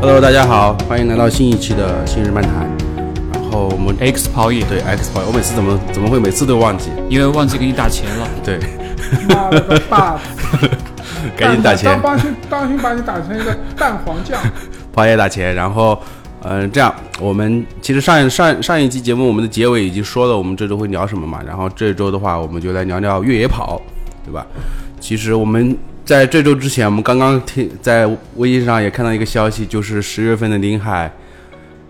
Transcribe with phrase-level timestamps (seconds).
[0.00, 2.70] Hello，大家好，欢迎来到新一期的新日漫谈。
[3.34, 6.90] 然后我们 X 跑野，对 X 跑，我每次怎么怎么会每次都忘记？
[7.08, 8.28] 因为忘记给你打钱了。
[8.44, 8.60] 对，
[9.28, 10.20] 妈了个爸！
[11.36, 14.40] 赶紧打钱当，心当心把你打成一个蛋黄酱。
[14.92, 15.52] 跑野打钱。
[15.52, 16.00] 然后，
[16.44, 21.40] 嗯、这样我们其实上上上一期节目我们的结尾已经说了，我们这周会聊什么嘛。
[21.44, 23.82] 然后这周的话，我们就来聊聊越野跑，
[24.24, 24.46] 对吧？
[25.08, 31.10] 其实我们在这周之前，我们刚刚听在微信上也看到一个消息，就是十月份的临海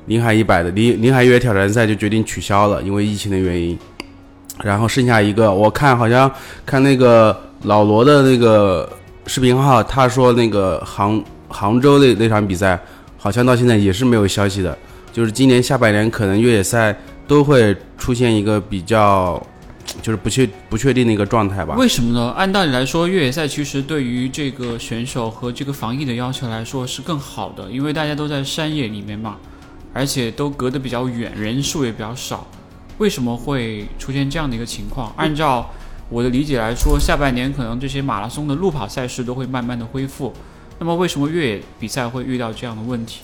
[0.06, 3.76] 临海一百的临临海越野挑战赛就决定取消了，因为疫情的原因。
[4.62, 6.30] 然后剩下一个，我看好像
[6.64, 8.88] 看那个老罗的那个
[9.26, 12.78] 视频号，他说那个杭杭州那那场比赛，
[13.16, 14.78] 好像到现在也是没有消息的。
[15.12, 16.96] 就是今年下半年可能越野赛
[17.26, 19.44] 都会出现一个比较，
[20.02, 21.74] 就是不确不确定的一个状态吧。
[21.76, 22.32] 为什么呢？
[22.36, 29.36] 按道理来说，越野赛其实对于这个选手和这个防疫的要求来说是更好的，因为大家都在山野里面嘛，
[29.92, 32.46] 而且都隔得比较远，人数也比较少。
[32.98, 35.12] 为什么会出现这样的一个情况？
[35.16, 35.70] 按照
[36.08, 40.32] 我的理解来说，下半年可能这些马拉松的路跑赛事都会慢慢的恢复。
[40.78, 43.20] 那么为什么越野比赛会遇到这样的问题？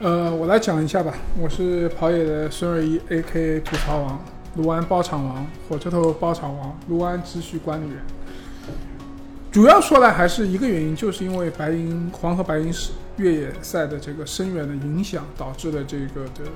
[0.00, 1.14] 呃，我来讲一下吧。
[1.38, 4.24] 我是跑野的孙二一，A.K.A 吐槽王，
[4.56, 7.96] 卢安包场王，火车头包场王，卢安秩序管理员。
[9.50, 12.72] 主要说来还是一个原因，就是因为白银黄河白银
[13.16, 16.50] 越野赛的这个深远的影响，导致了这个的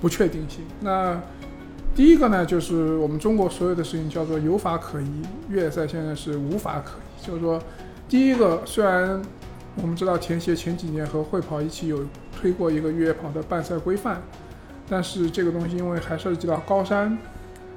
[0.00, 0.64] 不确定性。
[0.80, 1.20] 那
[1.94, 7.26] 第一个呢，就是我们中国所有的事情叫做有法可依，越野赛现在是无法可依。
[7.26, 7.60] 就是说，
[8.08, 9.20] 第一个虽然
[9.82, 14.22] 我们知道田协前几年和会跑一起有推过一个越野跑的办赛规范，
[14.88, 17.18] 但是这个东西因为还涉及到高山，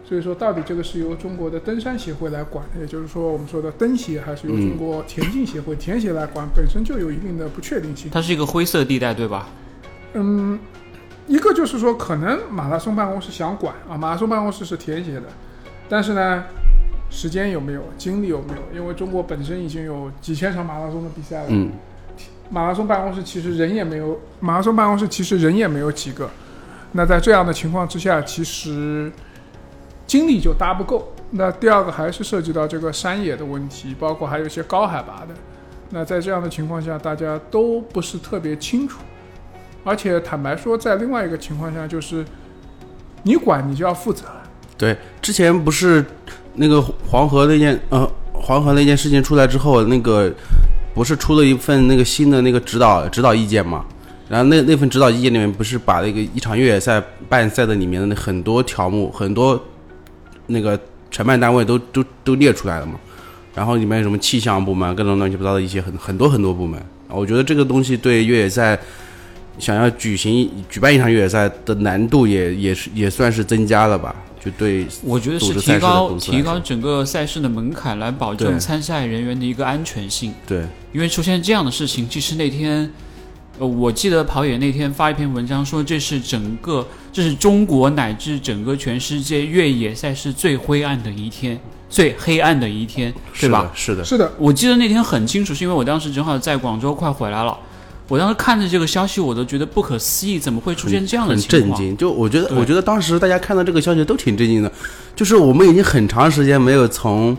[0.07, 8.09] 所以说到底这个是由中国的登山协会来管，也就是说我们说的登协还是由中国田径协会、田协来管，本身就有一定的不确定性。
[8.11, 9.47] 它是一个灰色地带，对吧？
[10.13, 10.59] 嗯，
[11.27, 15.23] 一个就是说，可能马拉松办公室想管啊，马拉松办公室是田协的，
[15.87, 16.43] 但是呢，
[17.09, 18.77] 时间有没有，精力有没有？
[18.77, 21.71] 因为中国本身已经有几千场马拉松的比赛了，嗯，
[22.49, 26.29] 马拉松办公室其实人也没有，马拉松办公室其实人也没有几个。
[26.93, 29.11] 那在这样的情况之下，其实
[30.05, 31.13] 精力就搭不够。
[31.31, 35.33] 那第二个还是涉及到这个山野的问题，包括还有一些高海拔的。
[35.91, 38.99] 那在这样的情况下，大家都不是特别清楚。
[39.83, 42.25] 而且坦白说，在另外一个情况下，就是
[43.23, 44.25] 你管你就要负责。
[44.77, 46.05] 对，之前不是
[46.55, 50.31] 那个黄河那件呃黄河那件事情出来之后，那个
[50.93, 53.85] 不是出了一份那个新的那个指导指导意见吗？
[54.31, 59.61] 然后那那份指导意见里面不是把那个一场越野赛办赛的里面的那很多条目很多
[60.47, 60.79] 那个
[61.11, 62.93] 承办单位都都都列出来了嘛？
[63.53, 66.81] 然后里面有什么气象部门，各种乱七八糟的一些很很多很多部门。
[67.09, 68.79] 我觉得这个东西对越野赛
[69.59, 74.15] 想要举行举办一场越野赛的难度也也是也算是增加了吧？
[74.43, 80.33] 就对我觉得是提高提高整个赛事的门槛，来保证参赛人员的一个安全性。
[80.47, 82.89] 对因为出现这样的事情，其实那天，
[83.61, 86.83] 呃，我记得跑野那天发一篇文章说，这是整个，
[87.13, 93.71] 这是中国乃至整个全世界越野赛事最灰暗的一天，最黑暗的一天，对吧？
[93.75, 97.55] 是的，是是的，我记得那天很清楚，是因为我当时正好在广州快回来了，
[98.07, 101.77] 我当时看着这个消息，我都觉得不可思议，怎么会出现这样的情况？
[101.77, 101.95] 震惊。
[101.95, 104.71] 就我觉得，我觉得当时大家看到这个消息都挺震惊的，
[105.15, 107.37] 就是我们已经很长时间没有从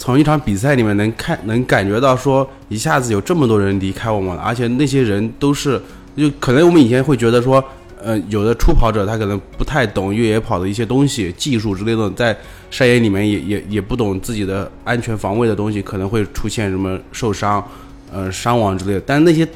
[0.00, 5.80] 从一场比赛里面能看能感觉到说一下子有这么多人离开我们了，而且那些人都是
[6.16, 7.62] 就可能我们以前会觉得说。
[8.02, 12.34] 呃，有的初跑者他可能不太懂越野跑的一些东西、技术之类的，在
[12.70, 17.62] 山野里面也也也不懂自己的安全防卫的东西，可能会出现什么受伤、
[18.10, 19.02] 呃伤亡之类的。
[19.04, 19.46] 但那些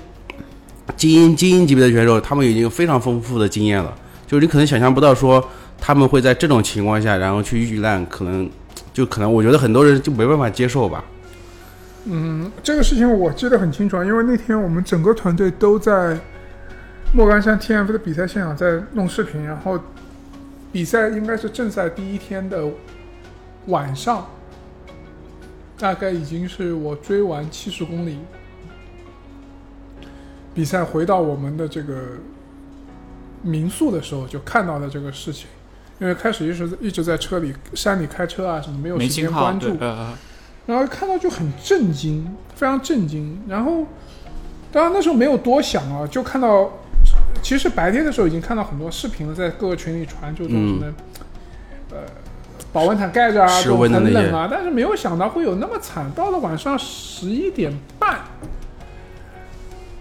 [0.94, 3.90] 精英精英级别的选手，他们已经有非常丰富的经验了，
[4.26, 5.42] 就是你可能想象不到说
[5.80, 8.46] 他们会在这种情况下，然后去遇难，可能
[8.92, 11.04] 就可能我觉得很多人就没办法接受吧。
[12.06, 16.18] 嗯，这个事情我记得很清楚，啊，因为那天我们整个团队都在
[17.14, 19.78] 莫干山 TF 的比赛现场在弄视频，然后
[20.70, 22.68] 比赛应该是正赛第一天的
[23.66, 24.26] 晚上，
[25.78, 28.18] 大概已经是我追完七十公里，
[30.52, 32.02] 比赛回到我们的这个
[33.40, 35.48] 民宿的时候，就看到了这个事情。
[35.98, 39.76] 因为开始一直一直在车里山里开车啊什么，没有时间关注
[40.66, 43.38] 然后看到就很震惊，非常震惊。
[43.46, 43.86] 然后，
[44.72, 46.70] 当然那时候没有多想啊，就看到，
[47.42, 50.86] 其实白天的时候已经看到很多视频了，在各个群里传，就这种什么，
[51.90, 51.98] 呃，
[52.72, 56.10] 保温毯盖着啊，室这种温的那些很冷啊，但是没有想到会有那么惨。
[56.12, 58.20] 到了晚上十一点半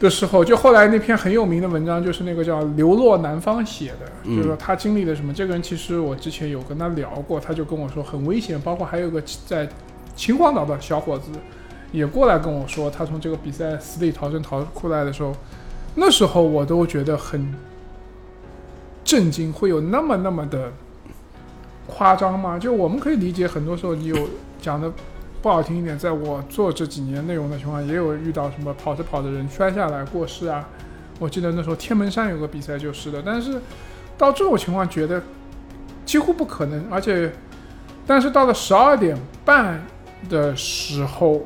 [0.04, 5.34] 的时候，就后来那篇很有名的文章，就是那个叫流落南方写的，嗯就是说他经历了什么。
[5.34, 9.66] 这个人其实我之前有跟他聊过，他就跟我说很危险，包括还有个在
[10.14, 11.32] 秦皇岛的小伙子
[11.94, 15.34] 也过来跟我说，他从这个比赛死里逃生逃出来的时候，
[15.96, 17.56] 那时候我都觉得很
[19.06, 20.70] 震惊，会有那么那么的
[21.88, 22.60] 夸张吗？
[22.60, 24.18] 就我们可以理解，很多时候你有
[24.62, 24.92] 讲的
[25.44, 30.66] 不好听一点，在我做这几年内容的情况，也有遇到什么跑着跑着人摔下来过世啊。
[31.20, 33.60] 我记得那时候天门山有个比赛就是的，但是
[34.18, 35.22] 到这种情况觉得
[36.06, 37.30] 几乎不可能，而且
[38.08, 39.86] 但是到了十二点半
[40.30, 41.42] 的时候，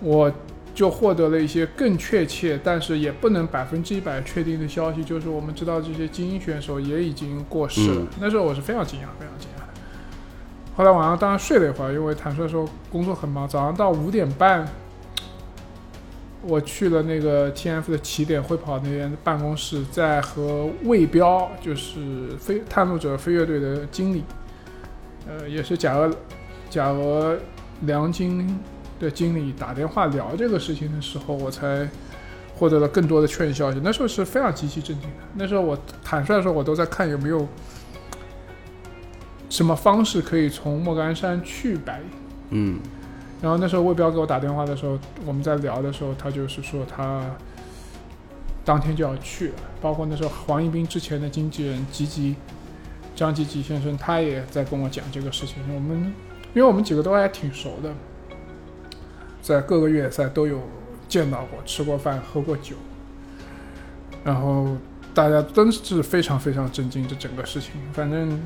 [0.00, 0.32] 我
[0.74, 8.00] 就获得了一些更确切，但是也不能百分之一百确定的消息，就是我们知道这些精英选手也已经过世了。
[8.00, 9.61] 嗯那时候我是非常惊讶，非常惊讶的。
[10.74, 14.66] 后来晚上当然睡了一会儿，因为坦率说工作很忙，早上到五点半，
[16.42, 24.24] 我去了那个 TF 的起点会跑那边的办公室，在和魏彪，就是飞探路者飞跃队的经理，
[25.28, 26.10] 呃，也是甲俄
[26.70, 27.38] 甲俄
[27.82, 28.58] 梁金
[28.98, 31.86] 的经理打电话聊这个事情的时候，我才
[32.56, 33.78] 获得了更多的确认消息。
[33.84, 35.16] 那时候是非常极其震惊的。
[35.34, 37.46] 那时候我坦率说，我都在看有没有
[39.52, 42.06] 什么方式可以从莫干山去白银。
[42.48, 42.80] 嗯
[43.42, 47.22] 然后那时候魏彪给我打电话的时候，我们在聊的时候，他就是说他
[48.64, 52.34] 当天就要去了，包括那时候黄一斌之前的经纪人吉吉
[53.14, 55.56] 张吉吉先生，他也在跟我讲这个事情。
[55.74, 56.14] 我们
[56.54, 57.92] 因为我们几个都还挺熟的，
[59.42, 60.62] 在各个越野赛都有
[61.08, 62.74] 见到过、吃过饭、喝过酒，
[64.24, 64.78] 然后
[65.12, 68.40] 大家真是非常非常震惊这整个事情，反正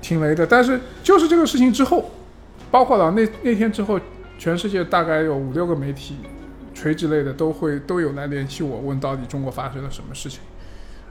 [0.00, 0.46] 挺雷的。
[0.46, 2.10] 但是就是这个事情之后。
[2.70, 3.98] 包括了那那天之后，
[4.38, 6.18] 全世界大概有五六个媒体，
[6.72, 10.38] 垂直类的都会都有来联系我，问到底中国发生了什么事情。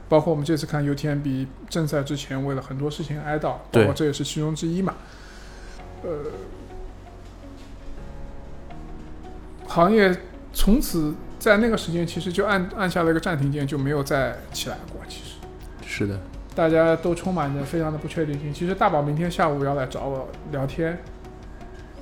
[0.08, 4.94] 包括我们这次看 UTMB 正赛之前，为了很多事情哀悼，包对括这也是其中之一嘛。
[6.02, 6.10] 呃，
[9.66, 10.16] 行业
[10.54, 15.02] 从此在那个时间其实就按按下了一个暂停键，就没有再起来过。
[15.06, 15.34] 其实
[15.86, 16.18] 是的，
[16.60, 18.52] 大家都充满着非常的不确定性。
[18.52, 20.98] 其实大宝明天下午要来找我聊天，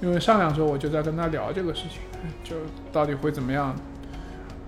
[0.01, 2.01] 因为上两周我就在跟他聊这个事情，
[2.43, 2.57] 就
[2.93, 3.73] 到底会怎么样。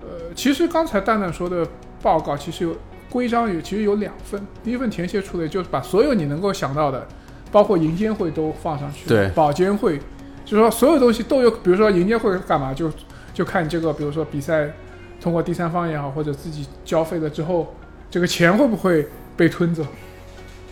[0.01, 1.67] 呃，其实刚才蛋蛋说的
[2.01, 2.73] 报告其实有
[3.09, 7.05] 规章有其实有两份，第一份填写出来就是把所有你能够想到的，
[7.51, 9.97] 包括银监会都放上去，对保监会，
[10.45, 12.89] 就是说所有东西都有，比如说银监会干嘛，就
[13.33, 14.71] 就看你这个，比如说比赛
[15.19, 17.75] 通过第三方也好，或者自己交费了之后，
[18.09, 19.05] 这个钱会不会
[19.41, 19.83] 被吞走？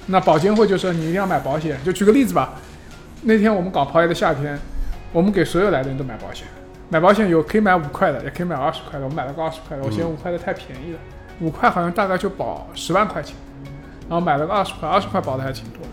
[0.05, 1.75] 那保监会就说你一定要买保险。
[1.83, 2.53] 就举个例子吧，
[3.23, 4.59] 那天我们搞跑野的夏天，
[5.11, 6.45] 我们给所有来的人都买保险。
[6.87, 9.05] 买保险有可以买五块的，也可以买二十块的。
[9.05, 10.99] 我买了个二十块的，我嫌五块的太便宜了，
[11.39, 13.35] 五块好像大概就保十万块钱，
[14.07, 15.89] 然后买了个二十块，二十块保的还挺多的。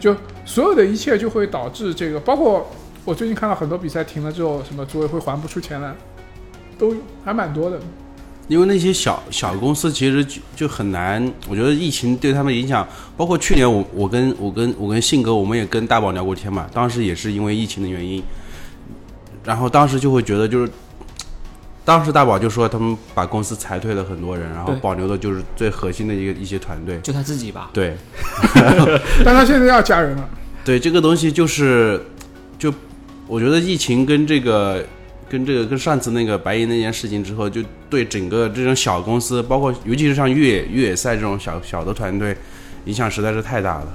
[0.00, 2.68] 就所有的一切就会导致这个，包括
[3.04, 5.94] 我最近看到很多比赛停了之后，什么组委会还不出钱来，
[6.76, 6.92] 都
[7.24, 7.78] 还蛮多的。
[8.46, 12.86] 因为那些小小公司其实就就很难，我觉得疫情对他们影响，
[13.16, 18.22] 包括去年我我跟我跟我跟信哥，我们也跟大宝聊过天嘛，当时也是因为疫情的原因，
[19.44, 20.70] 然后当时就会觉得就是，
[21.86, 27.70] 当时大宝就说他们把公司裁退了很多人，然后对保留的就是最核心的一个一些团队，就他自己吧。
[27.72, 27.96] 对
[29.24, 30.28] 但他现在要加人了，
[30.62, 31.98] 对，这个东西就是
[32.58, 32.70] 就
[33.26, 34.84] 我觉得疫情跟这个。
[35.34, 37.60] 跟这个跟上次那个白银那件事情之后，就
[37.90, 42.36] 对整个这种小公司，包括尤其是像越野越野赛这种小小的团队，
[42.84, 43.86] 影响实在是太大了。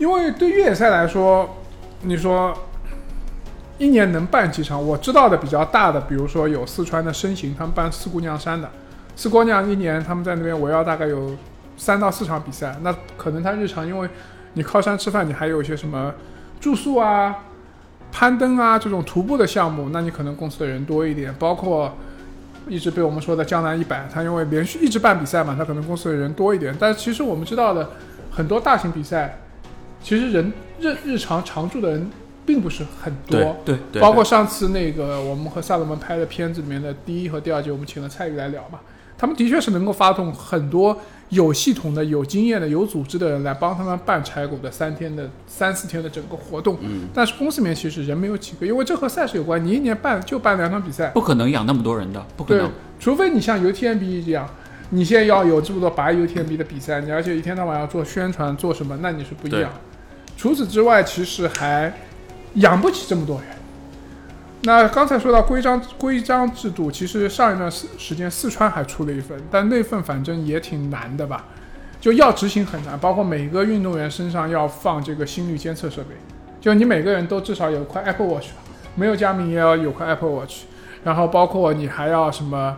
[0.00, 1.62] 因为对越野赛来说，
[2.02, 2.52] 你说
[3.78, 4.84] 一年能办几场？
[4.84, 8.68] 我知道的比较大的，比如说有四川的申行，他们办四姑娘山的，
[9.14, 11.36] 四姑娘一年他们在那边围绕大概有
[11.76, 14.08] 三到四场比赛，那可能他日常因为
[14.54, 16.12] 你靠山吃饭，你还有一些什么
[16.58, 17.36] 住宿啊、
[18.16, 21.92] 攀登啊这种徒步的项目，那你可能公司的人多一点，包括。
[22.68, 26.74] 一直被我们说的江南一百，他因为连续一直办比赛嘛，他可能公司的人多一点。
[26.80, 27.88] 但其实我们知道的
[28.28, 29.38] 很多大型比赛，
[30.02, 32.10] 其实人日日常常驻的人
[32.44, 33.56] 并不是很多。
[33.64, 38.80] 对，对，包括上次那个我们和萨勒门拍的片子里面的第一和第二集，我们请了蔡宇来聊嘛，
[39.16, 40.98] 他们的确是能够发动很多
[41.30, 46.76] 有系统的、有经验的、有组织的人来帮他们办柴谷的三天的、三四天的整个活动。
[46.80, 54.48] 嗯，但是公司里面其实人没有几个，因为这和赛事有关，你一年办就办两场比赛，不可能养那么多人的，不可对能。，除非你像 UTMB 一样，
[54.90, 59.70] 你现在要有这么多白 UTMB 的比赛，你而且一天到晚要做宣传做什么，那你是不一样。
[60.36, 61.92] 除此之外，其实还
[62.54, 63.55] 养不起这么多人。
[64.66, 71.44] 那刚才说到规章规章制度，其实上一段时时间四川还出了一份，但那份反正也挺难的吧，
[72.00, 76.16] 就要执行很难，包括每个运动员身上要放这个心率监测设备，
[76.60, 78.56] 就你每个人都至少有块 Apple Watch 吧，
[78.96, 80.64] 没有佳明也要有块 Apple Watch，
[81.04, 82.76] 然后包括你还要什么，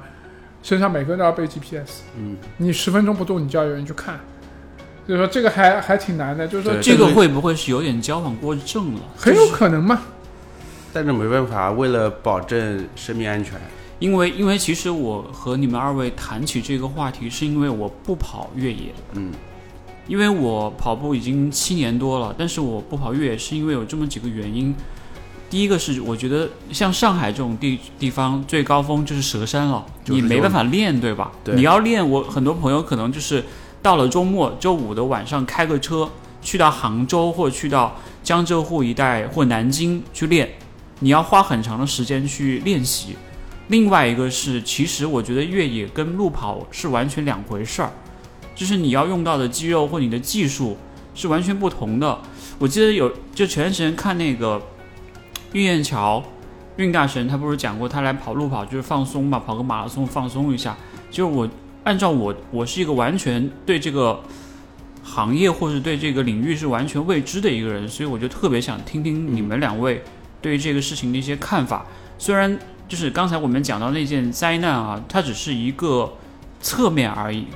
[0.63, 4.21] 身上每个人都要背 GPS，嗯，你十分钟不动，你就要有人去看，
[5.07, 9.01] 所以说这个还还挺难的，就是说这个会不会是有点矫枉过正了？
[9.17, 10.03] 很有可能嘛。
[10.93, 13.55] 但是没办法，为了保证生命安全，
[13.99, 19.33] 因为因为其实我和你们二位谈起这个话题，是因为我不跑越野，嗯，
[20.07, 24.75] 因为我跑步已经七年多了，但是我不跑越野是因为有这么几个原因。
[25.51, 31.33] 第一个是我觉得像上海这种地地方最高峰就是蛇山了，就是你没办法练，对吧？
[31.43, 31.55] 对。
[31.55, 33.43] 你要练，我很多朋友可能就是
[33.81, 36.07] 到了周末、周五的晚上开个车
[36.43, 40.51] 去到杭州或者去到江浙沪一带或南京去练，
[41.01, 43.17] 你要花很长的时间去练习。
[43.69, 47.93] 另外一个是，其实我觉得越野跟路跑是完全两回事儿，
[48.55, 50.77] 就是你要用到的肌肉或你的技术
[51.15, 52.19] 是完全不同的。
[52.59, 54.61] 我记得有就前段时间看那个
[55.53, 56.25] 运燕桥
[56.77, 60.77] 运大神，他不是讲过他来跑路跑就是放松嘛，跑个马拉松放松一下。
[61.11, 61.49] 就是我
[61.85, 64.19] 按照我我是一个完全对这个
[65.03, 70.03] 行业或是对这个领域是完全未知的一个人，所以我就特别想听听你们两位
[70.41, 71.87] 对于这个事情的一些看法。
[72.19, 76.15] 虽然就是刚才我们讲到那件灾难啊，它只是一个
[76.61, 77.47] 侧面而已，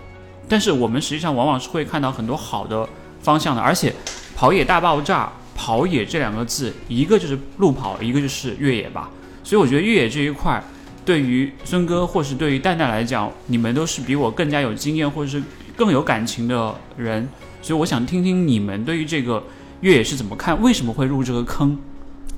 [0.49, 2.89] 但是我们实际上往往是会看到很多好的
[3.21, 3.62] 方向的。
[3.62, 3.93] 而且
[4.37, 9.11] “跑野大爆炸”“跑野”这两个字，一个就是路跑，一个就是越野吧。
[9.43, 10.62] 所以我觉得越野这一块，
[11.05, 15.43] 对于孙哥或是对于蛋蛋来讲，你们都是比我更加有经验或者是
[15.77, 17.29] 更有感情的人，
[17.61, 19.43] 所以我想听听你们对于这个
[19.81, 21.77] 越野是怎么看，为什么会入这个坑？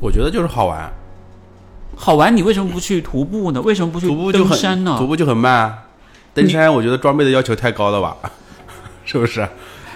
[0.01, 0.93] 我觉得就是好玩，
[1.97, 3.63] 好玩，你为什么不去徒步呢？
[3.63, 4.97] 为什么不去徒步就很登山呢？
[4.99, 5.79] 徒步就很慢啊。
[6.35, 8.17] 登山我觉得装备的要求太高了吧，
[9.05, 9.49] 是不是？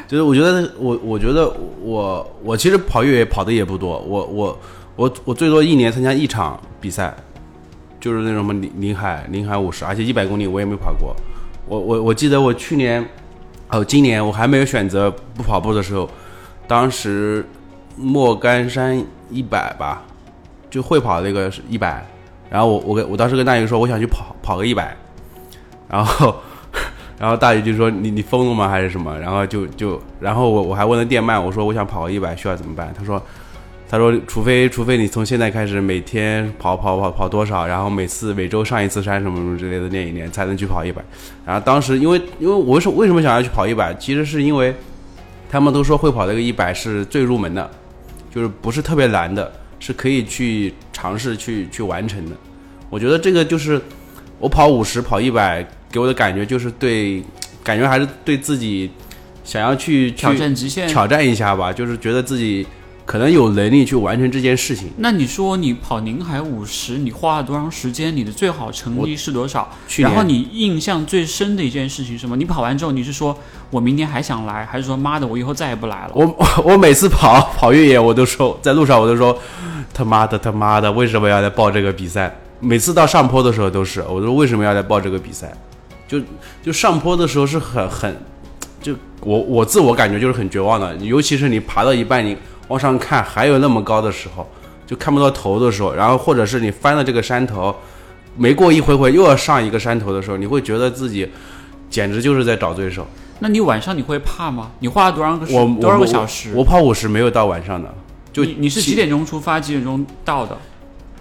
[0.06, 1.52] 就是我觉得我我觉得
[1.82, 4.58] 我我其实跑越野跑的也不多，我我
[4.96, 7.14] 我我最多一年参加一场比赛，
[8.00, 11.14] 就是那种什么林林海林海五十，而且一百公里我也没跑过。
[11.66, 13.06] 我我我记得我去年
[13.68, 16.08] 哦今年我还没有选择不跑步的时候，
[16.66, 17.44] 当时
[17.98, 20.04] 莫干山一百吧，
[20.70, 22.06] 就会跑那个一百，
[22.48, 24.96] 然后我我跟我当时跟大爷说我想去跑跑个一百，
[25.88, 26.34] 然后
[27.18, 29.18] 然后大爷就说你你疯了吗还是什么？
[29.18, 32.94] 然后就就然后我我还问了电鳗，我说我想跑个一百需要怎么办？
[32.96, 33.20] 他说
[33.90, 41.02] 他说除非除非你从现在开始每天跑跑跑跑多少，然后每次每周上一次山什么什么之类的练一练，才能去跑一百。
[41.44, 43.92] 然后当时因为因为我为什为什么想要去跑一百？
[43.94, 44.74] 其实是因为
[45.50, 47.68] 他们都说会跑这个一百是最入门的，
[48.34, 52.36] 就是不是特别难的，是可以去尝试去去完成的。
[52.90, 53.80] 我觉得这个就是
[54.38, 57.22] 我跑五十跑一百给我的感觉就是对，
[57.62, 58.90] 感觉还是对自己
[59.44, 60.88] 想要去去挑战极限。
[60.88, 62.66] 挑战一下吧，就是觉得自己
[63.08, 64.90] 可能有能力去完成这件事情。
[64.98, 68.14] 那你说你跑宁海五十，你花了多长时间？
[68.14, 69.66] 你的最好成绩是多少？
[69.88, 72.36] 去年然后你印象最深的一件事情是什么？
[72.36, 73.34] 你跑完之后，你是说
[73.70, 76.10] 我明天还想来，还是说妈的我以后再也不来了？
[76.12, 79.34] 我 我每次跑跑越野，我都说在路上我都说
[79.94, 82.38] 他妈的他妈的为什么要来报这个比赛？
[82.60, 85.50] 每次到上坡的时候都是，我说为什么要来报这个比赛？
[86.06, 86.20] 就
[86.62, 88.14] 就上坡的时候是很很，
[88.82, 92.36] 就我我自我感觉就是很绝望的，尤其是你爬到一半，你
[92.68, 94.48] 往上看还有那么高的时候，
[94.86, 97.74] 就看不到头的时候，然后或者是你翻了这个山头，
[98.36, 101.28] 没过一回回又要上一个山头的时候，你会觉得自己
[101.90, 103.06] 简直就是在找罪受。
[103.40, 104.72] 那你晚上你会怕吗？
[104.80, 106.52] 你花了多少个时我多少个小时？
[106.54, 107.94] 我跑五十没有到晚上的，
[108.32, 109.60] 就你你是几点钟出发？
[109.60, 110.58] 几点钟到的？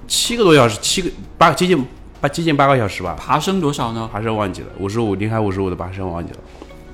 [0.07, 1.85] 七个多小时，七个八接近
[2.19, 3.15] 八接近八个小时吧。
[3.19, 4.09] 爬升多少呢？
[4.11, 6.39] 爬升忘记了，五十五，临海五十五的爬升忘记了，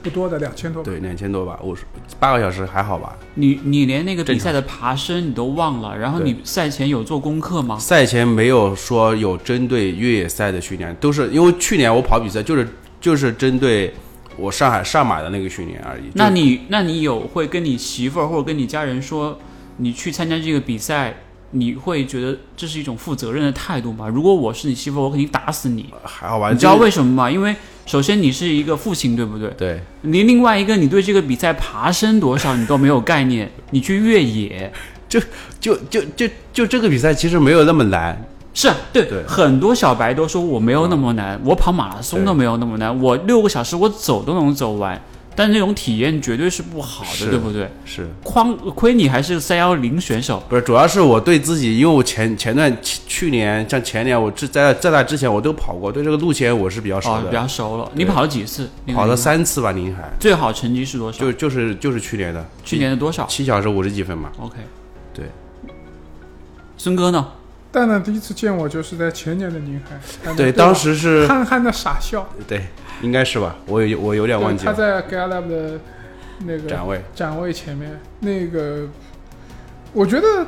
[0.04, 0.92] 不多的两千多吧。
[0.92, 1.84] 对，两千多吧，五十
[2.20, 3.18] 八个小时还好吧。
[3.36, 7.80] 你你连那个比赛的爬升你都忘了，然后你赛前有做功课吗？
[7.80, 12.68] 赛前没有说有针对越野赛的训练，都是因为去年我跑比赛就是
[13.00, 13.94] 就是针对
[14.36, 16.04] 我上海上马的那个训练而已。
[16.16, 19.40] 那你那你有会跟你媳妇儿或者跟你家人说，
[19.78, 21.16] 你去参加这个比赛，
[21.52, 24.08] 你会觉得这是一种负责任的态度吗？
[24.08, 25.94] 如果我是你媳妇儿，我肯定打死你。
[26.04, 26.52] 还好吧？
[26.52, 27.32] 你知道为什么吗？
[27.32, 27.56] 因为
[27.86, 29.50] 首先你是一个父亲，对不对？
[29.58, 29.82] 对。
[30.02, 34.72] 你另外一个，你对这个比赛爬升多少你都没有概念，你去越野。
[35.10, 35.20] 就
[35.60, 38.20] 就就就就这个比赛其实没有那么难，
[38.52, 39.24] 是啊，对，对。
[39.28, 45.00] 很多小白都说我没有那么难，我跑马拉松都没有那么难，我六个小时我走都能走完。
[45.36, 47.70] 但那种体验绝对是不好的，对不对？
[47.86, 50.62] 是框亏你还是三幺零选手，不是？
[50.62, 57.92] 主要是我对自己，因为我前前段去去年像前年，我之在在那之前我都跑过，对这个路线我是比较熟哦，比，较熟了。
[57.94, 58.70] 你跑了几次？
[58.94, 61.20] 跑了，三次吧，宁海最好成绩是多少？
[61.20, 64.32] 就就是就是去年的去年的多少七小时五十几分嘛。
[64.40, 64.58] ？OK。
[65.14, 65.26] 对。
[66.78, 67.28] 孙哥呢？
[67.72, 72.68] 蛋蛋第一次见我就是在前年的宁海，对，当时是憨憨的傻笑，对，
[73.02, 73.56] 应该是吧？
[73.66, 74.74] 我有我有点忘记了。
[74.74, 75.80] 在 Gallup 的
[76.46, 78.88] 那个展位展位前面，那个
[79.92, 80.46] 我觉得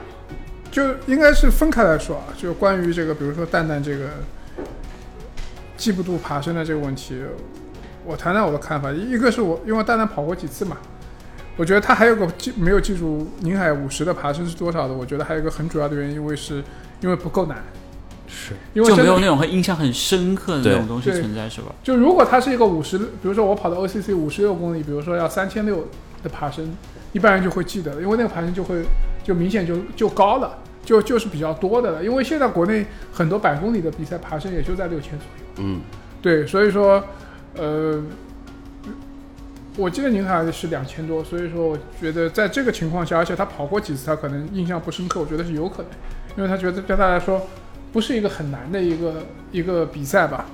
[0.71, 4.07] 就应该是分开来说啊，就关于这个，比如说蛋蛋这个
[5.77, 7.21] 记不住爬升的这个问题，
[8.05, 8.91] 我谈谈我的看法。
[8.91, 10.77] 一个是我因为蛋蛋跑过几次嘛，
[11.57, 16.63] 我觉得他还有个记没有记住宁海五十的爬升是多少的，我觉得还有一个很主要的原因，因为是
[17.01, 17.63] 因为不够难，
[18.35, 21.67] 是就因为真的没有那种很印象很深刻的那对种东西存在，是吧？
[21.81, 25.87] 就如果它是一个五十，比如说我跑到 OCC 五十六公里，比如说要三千六
[26.21, 26.75] 的爬升，
[27.13, 28.83] 一般人就会记得，因为那个爬升就会
[29.23, 32.03] 就明显就就高了，就就是比较多的了。
[32.03, 35.81] 因为现在国内很多百公里的比赛爬升也就在六千左右，嗯，
[36.21, 37.03] 对，所以说，
[37.55, 38.01] 呃，
[39.77, 45.91] 我记得宁海是两千多，所以说我觉得在这个情况下，而且他跑过几次，他可能印象不深刻，我觉得是有可能，
[46.37, 47.45] 因为他觉得对他来说
[47.95, 49.23] 不是一个很难的一个
[49.53, 50.47] 一个比赛吧。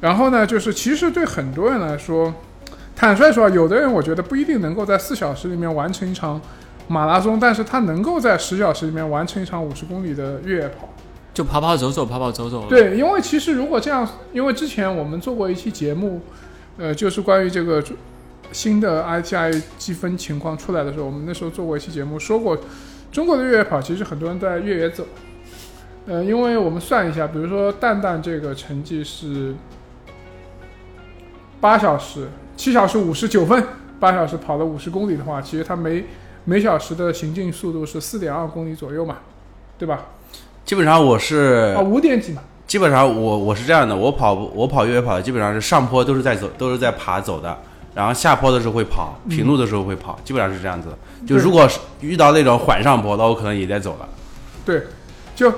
[0.00, 2.34] 然后呢，就是其实对很多人来说，
[2.96, 6.40] 坦率说，有的人我觉得不一定能够在四小时里面完成一场
[6.88, 10.88] 马拉松，但是他能够在十小时里面完成一场五十公里的越野跑。
[11.32, 16.20] 就跑跑走走，跑跑走走。，对，因为其实如果这样，因为之前我们做过一期节目，
[16.78, 17.80] 呃，就是关于这个
[18.50, 22.58] 新的 ITI 积分情况出来的时候，我们那时候做过一期节目，说过
[23.12, 25.06] 中国的越野跑其实很多人在越野走。
[26.06, 29.54] 呃，因为我们算一下，比如说蛋蛋这个成绩是
[31.60, 33.64] 八小时，七小时五十九分，
[34.00, 36.04] 八小时跑了五十公里的话，其实它每
[36.44, 39.18] 每小时的行进速度是四点二公里左右嘛，
[39.78, 40.06] 对吧？
[40.64, 42.42] 基本上我是啊，五点几嘛。
[42.66, 47.56] 基本上我我是这样的，我跑我跑越野跑基本上是上坡都是在走，都是在爬走的，
[47.94, 50.88] 然后下坡的时候会跑，平路的时候会跑，基本上是这样子。
[51.26, 54.08] 就如果是遇到那种缓上坡，那我可能也在走了。
[54.64, 54.84] 对，
[55.36, 55.52] 就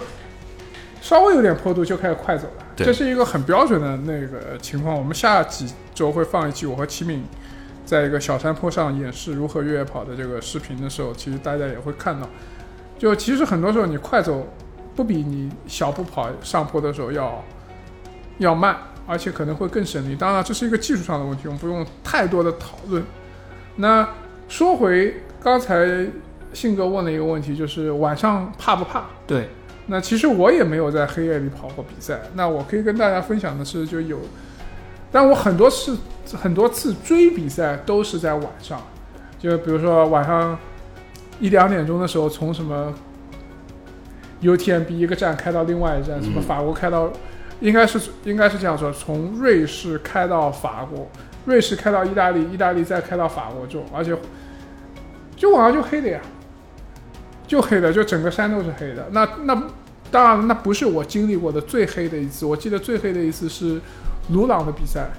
[1.04, 4.96] 稍微有点坡度就开始快走了，这是一个很标准的那个情况。
[4.96, 7.22] 我们下几周会放一期我和齐敏
[7.84, 12.26] 在一个小山坡上演示如何越野跑的这个视频的时候，其实大家也会看到，
[12.98, 14.48] 就其实很多时候你快走
[14.96, 17.44] 不比你小步跑上坡的时候要
[18.38, 18.74] 要慢，
[19.06, 20.16] 而且可能会更省力。
[20.16, 23.04] 当然，这是一个技术上的问题，我们不用太多的讨论。
[23.76, 24.08] 那
[24.48, 25.86] 说回刚才
[26.54, 29.04] 信哥问了一个问题，就是晚上怕不怕？
[29.26, 29.50] 对，
[29.86, 32.20] 那其实我也没有在黑夜里跑过比赛。
[32.34, 34.18] 那我可以跟大家分享的是，就有，
[35.12, 35.96] 但我很多次
[36.34, 38.80] 很多次追比赛都是在晚上，
[39.38, 40.58] 就比如说晚上
[41.38, 42.94] 一两点钟的时候，从什么
[44.42, 47.12] UTMB 一个站开到另外一站，什么嗯法国开到，
[47.60, 51.06] 应该是应该是这样说，从瑞士开到法国，
[51.44, 54.16] 瑞士开到意大利，意大利再开到法国，就而且
[55.36, 56.20] 就晚上就黑的呀。
[57.46, 59.08] 就黑的，就整个山都是黑的。
[59.12, 59.62] 那那
[60.10, 62.46] 当然，那不是我经历过的最黑的一次。
[62.46, 63.80] 我记得最黑的一次是
[64.30, 65.10] 鲁朗的比赛，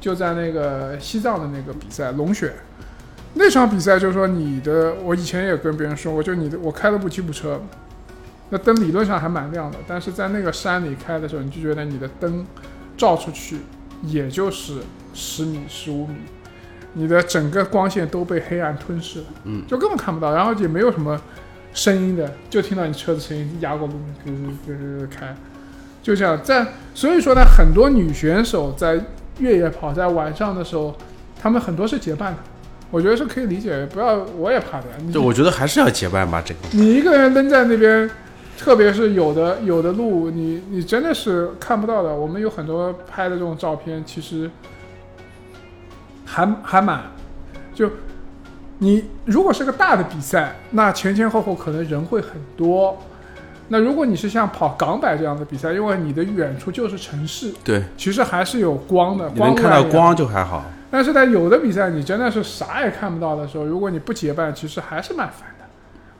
[0.00, 2.52] 就在那个西藏的那个比赛龙雪。
[3.34, 7.60] 那场比赛就是说你的，我以前也跟别人说过，就你的，我开了部吉普车，
[8.50, 12.46] 那灯理论上还蛮亮的，但是在那个山里开的时候，你就觉得你的灯
[12.96, 13.58] 照出去
[14.04, 14.78] 也就是
[15.12, 16.14] 十米、十五米，
[16.92, 21.20] 你的整个光线都被黑暗吞噬了，嗯，就根本看不到，然后也没有什么
[21.74, 25.36] 声音的，就听到你车子声音压过路面，就是就是开，
[26.00, 26.40] 就这样。
[26.42, 28.98] 在所以说呢，很多女选手在
[29.40, 30.96] 越野跑在晚上的时候，
[31.42, 32.38] 她们很多是结伴的，
[32.92, 33.84] 我觉得是可以理解。
[33.86, 34.86] 不要，我也怕的。
[35.04, 38.08] 你就我觉得还是要结伴吧，这个你一个人扔在那边，
[38.56, 42.14] 特别是有的有的路，你你真的是看不到的。
[42.14, 44.48] 我们有很多拍的这种照片，其实
[46.24, 47.02] 还还蛮
[47.74, 47.90] 就
[48.78, 52.98] 你如果是个大的比赛，那前前后后可能人会很多。
[53.68, 60.62] 那如果你是像跑港百这样的比赛，因为你的远处就是城市，对，其实还是有光的，光能看到光就还好。
[60.90, 65.64] 但是在有的比赛，你真的是啥也看不到的时候，如果你不结伴，其实还是蛮烦的。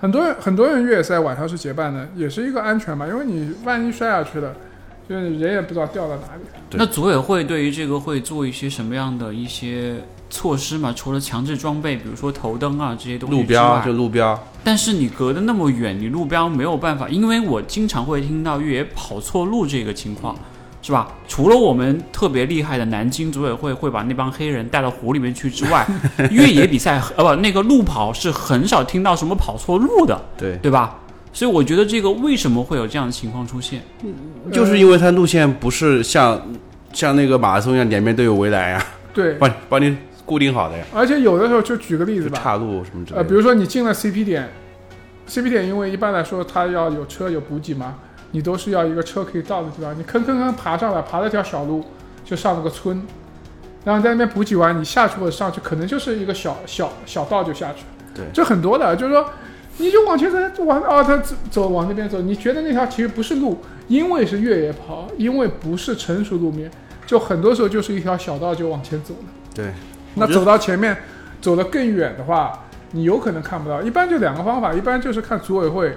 [0.01, 4.55] 很多人很多人越野赛晚上是结伴的，也是一个安全嘛，因为你万一摔下去了，
[5.09, 6.43] 就是人也不知道掉到哪里。
[6.73, 9.97] 那组委会对于这个会做一些什么样的一些
[10.31, 10.93] 措施嘛？
[10.97, 20.35] 除了强制装备，比如说头灯啊这些东西之路标外就路标，但是你隔得那么远，你路标没有办法，因为我经常会听到越野跑错路这个情况，
[20.83, 21.13] 是吧？
[21.29, 25.87] 除了我们特别厉害的南京组委会会把那帮黑人带到湖里面去之外，
[26.33, 30.99] 越野比赛呃不那个路跑是很少听到什么跑错路的，对，对吧？
[31.35, 33.83] 所以我觉得这个为什么会有这样的情况出现？
[34.53, 36.41] 就是因为它路线不是像
[36.93, 44.49] 像那个马拉松一样，两边都有围栏呀，对， 帮你帮你固定好的呀，而且有的时候就举个例子吧，岔路什么之类呃，比如说你进了 CP 点
[45.29, 47.97] ，CP 点因为一般来说它要有车有补给嘛，
[48.31, 51.85] 你都是要一个车可以到的地方，你坑坑坑爬上来，爬了条小路
[52.25, 53.03] 就上了个村，
[53.85, 57.87] 然后在那边补给完，你下去或者上去，可能就是一个小小小道就下去了。
[58.15, 58.25] 对。
[58.33, 59.29] 这很多的，就是说
[59.79, 63.59] 你就往前走，往啊，他走走往那边走，你觉得那条其实不是路，
[63.89, 66.71] 因为是越野跑，因为不是成熟路面，
[67.07, 69.29] 就很多时候就是一条小道就往前走了。
[69.53, 69.73] 对，
[70.15, 70.97] 那走到前面，
[71.41, 73.83] 走得更远的话，你有可能看不到。
[73.83, 75.97] 一般就两个方法，一般就是看组委会，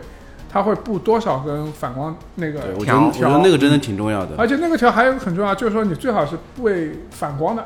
[0.50, 4.32] 他会布多少根反光那个条，我觉条得我觉得那个真的挺重要的。
[4.40, 7.64] 而且那个条还有很重要，就是说你最好是不会反光的，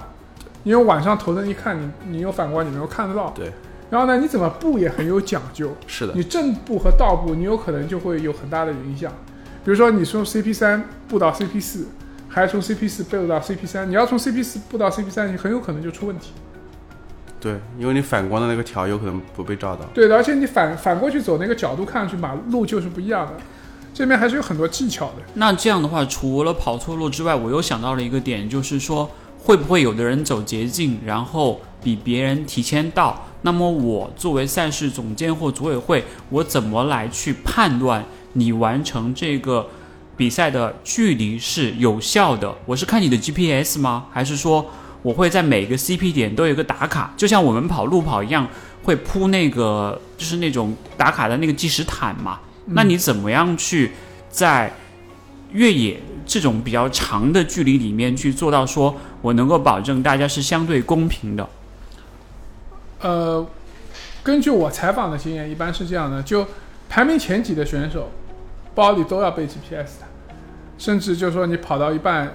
[0.65, 3.32] 因为晚上头灯一看你你有反光，你能够看得到。
[3.34, 3.50] 对。
[3.92, 9.12] 然后呢，你怎么步也很有讲究，是的，你正步和倒步，你有可能就会有很大的影响。
[9.66, 11.88] 比如说你从 CP 三步到 CP 四，
[12.30, 16.32] 还是从 CP 四步到 CP 三，你要从 CP 四步到 CP 三，你很有可能就出问题。
[17.42, 19.84] 对，因为你反光的那个条有可能不被照到。
[19.94, 23.34] 对的，而且你反反过去走那个角度看上去马路就是不一样的，
[23.94, 25.16] 这边还是有很多技巧的。
[25.34, 33.28] 那这样的话，除了跑错路之外，我又想到了一个点，就是说，会不会有的人走捷径，然后比别人提前到？
[33.44, 39.68] 那么我作为赛事总监或组委会，我怎么来去判断你完成这个
[40.16, 42.54] 比赛的距离是有效的？
[42.66, 44.06] 我是看你的 GPS 吗？
[44.12, 44.66] 还是说
[45.02, 48.48] 我会在每个 CP 点都有一个打卡，就像我们跑路跑一样，
[48.84, 52.40] 会铺那个就是那种打卡的那个计时毯嘛？
[52.68, 53.92] 那你怎么样去
[54.30, 54.72] 在
[55.52, 61.50] 越野这种比较长的距离里面去做到说我能够保证大家是相对公平的？
[63.02, 63.46] 呃，
[64.24, 66.46] 根据我采访的经验，一般是这样的：就
[66.90, 68.10] 排名前几的选手，
[68.76, 70.06] 包里都要备 GPS 的，
[70.78, 72.34] 甚至就是说你跑到一半，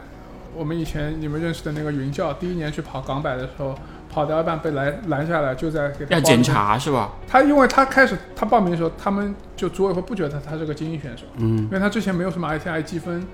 [0.55, 3.75] 我们以前你们认识的那个云教，第一年去跑港百的时候，
[4.13, 7.13] 跑到一半被拦拦下来，就在给他要检查是吧？
[7.29, 11.59] 他因为他开始他报名的时候，他们就组委会不觉得他是个精英选手，嗯。
[11.59, 13.27] 因为他之前没有什么 ITI 积分，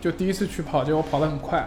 [0.00, 1.66] 就第一次去跑，结果跑得很快，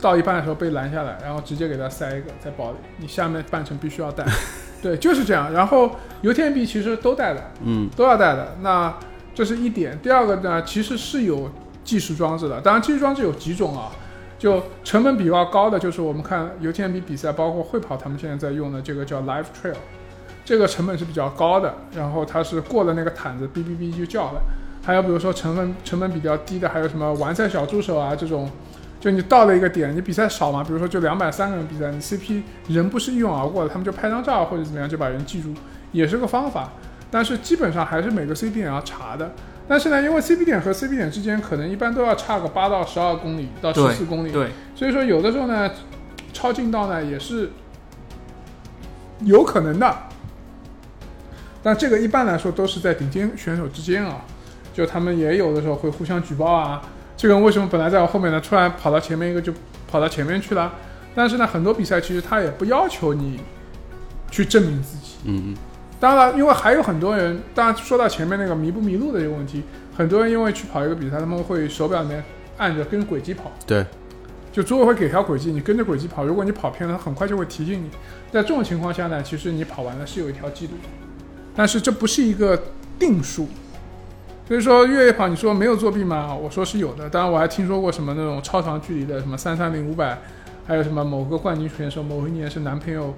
[0.00, 4.24] 到一半的时候被拦下来，然后直接给他塞一个在包里，你下面半程必须要带，
[4.82, 5.52] 对，就是这样。
[5.52, 5.90] 然后
[6.22, 8.56] 油田币其实都带的，嗯，都要带的。
[8.62, 8.94] 那
[9.34, 9.98] 这是一点。
[10.02, 11.50] 第二个呢，其实是有
[11.82, 13.90] 计时装置的，当然计时装置有几种啊。
[14.36, 19.76] 就成本比较高的，就是我们看 UTMB 比赛，包括会跑，他们现在在用的这个叫 Live Trail，
[20.44, 21.72] 这个成本是比较高的。
[21.96, 24.42] 然后它是过了那个毯子，哔哔哔就叫了。
[24.84, 28.50] 还有比如说成本成本比较低的，还有什么完赛小助手啊这种，
[29.04, 35.52] 就你到了一个点，你比赛少嘛，比如说就两百三个人比赛，你 CP 人不是一拥而过的，他们就拍张照或者怎么样就把人记住，
[35.92, 36.70] 也是个方法。
[37.10, 39.32] 但是基本上还是每个 CP 点要查的。
[39.68, 45.70] 但是呢，因为 CP 点和 CP 点之间可能一般都要差个八到十二公里到十四公里，对，所以说有的时候呢，
[46.32, 47.50] 超近道呢也是
[49.20, 49.94] 有可能的。
[51.62, 54.22] 但这个一般来说都是在顶尖选手之间啊，
[54.72, 56.82] 就他们也有的时候会互相举报啊。
[57.24, 59.50] 这个人为什么本来在我后面呢，突然跑到前面一个就
[59.90, 60.70] 跑到前面去了？
[61.14, 63.40] 但是呢，很多比赛其实他也不要求你
[64.30, 65.14] 去证明自己。
[65.24, 65.56] 嗯嗯，
[65.98, 69.62] 当然，因为还有很多人，当然说到前面那个迷不迷路的一个问题，
[69.96, 72.22] 很多人因为去跑一个比赛，他们会手表里面
[72.58, 73.50] 按着跟轨迹跑。
[73.66, 73.86] 对，
[74.52, 77.88] 就组委会给条轨迹，你跟着轨迹跑，如果你跑偏了，他很快就会提醒你。
[78.30, 80.88] 在这种情况下呢，其实你跑完了是有一条记录的，
[81.56, 82.62] 但是这不是一个
[82.98, 83.48] 定数。
[84.46, 86.34] 所以说越野跑，你说没有作弊吗？
[86.34, 87.08] 我说是有的。
[87.08, 90.18] 当然我还听说过什么那种超长距离的，什么三三零五百，
[90.66, 93.14] 还有什么某个冠军选手某一年是男朋友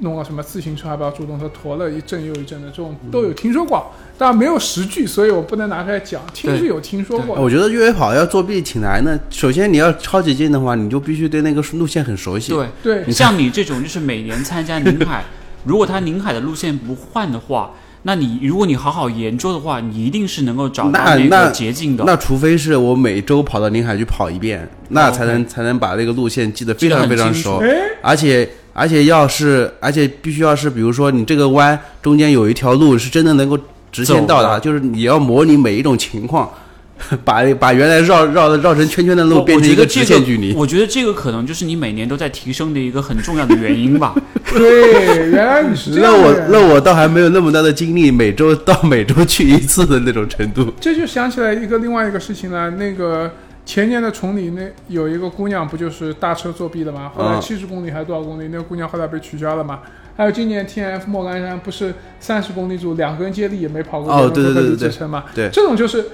[0.00, 6.22] 弄了什么自行车还不要助动车驮了一阵又一阵的，这种都有听说过，当然没有实据，所以我不能拿出来讲。
[6.32, 7.34] 听是有听说过。
[7.40, 9.18] 我觉得越野跑要作弊挺难的。
[9.30, 12.52] 首先你要超级近的话，你就必须对那个路线很熟悉。
[12.52, 15.24] 对，对，像你这种就是每年参加宁海，
[15.64, 17.72] 如果他宁海的路线不换的话，
[18.06, 22.04] 那你如果你好好研究的话，你一定是能够找到那个捷径的。
[22.06, 27.56] 那除非是我每周跑到临海去跑一遍，那哦才能、才能把那个路线记得非常非常熟。
[27.56, 27.68] 哎，
[28.00, 33.58] 而且而且要是而且必须要是，比如说你这个弯中间有一条路是真的能够
[33.90, 36.48] 直线到达，就是你要模拟每一种情况，
[37.24, 40.54] 把把原来绕绕的绕成圈圈的路变成一个直线距离。
[40.54, 44.14] 我觉得这个可能就是你每年都在提升的一个很重要的原因吧。
[44.52, 50.72] 对，原来你是这那我那我倒还没有那么大的精力，每周到每周去一次的那种程度。
[50.80, 52.70] 这就想起来一个另外一个事情了。
[52.70, 53.30] 那个
[53.66, 57.10] 前年的崇礼那有一个姑娘不就是大车作弊的吗？
[57.14, 58.48] 后来嗯七十公里还是多少公里？
[58.50, 59.80] 那个姑娘后来被取消了嘛？
[60.16, 65.24] 还有今年 T F 莫干山不是三十公里组两个人接力也没跑过哦对对对对里支撑嘛？
[65.34, 66.06] 对这种就是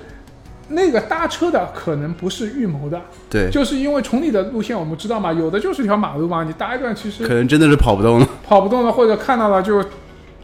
[0.68, 8.28] 那个搭车的可能不是预谋的，对，就是因为崇礼的路线我们知道嘛，有的就是条马路嘛，你搭一段其实可能真的是跑不动了。
[8.46, 9.84] 跑不动了，或者看到了就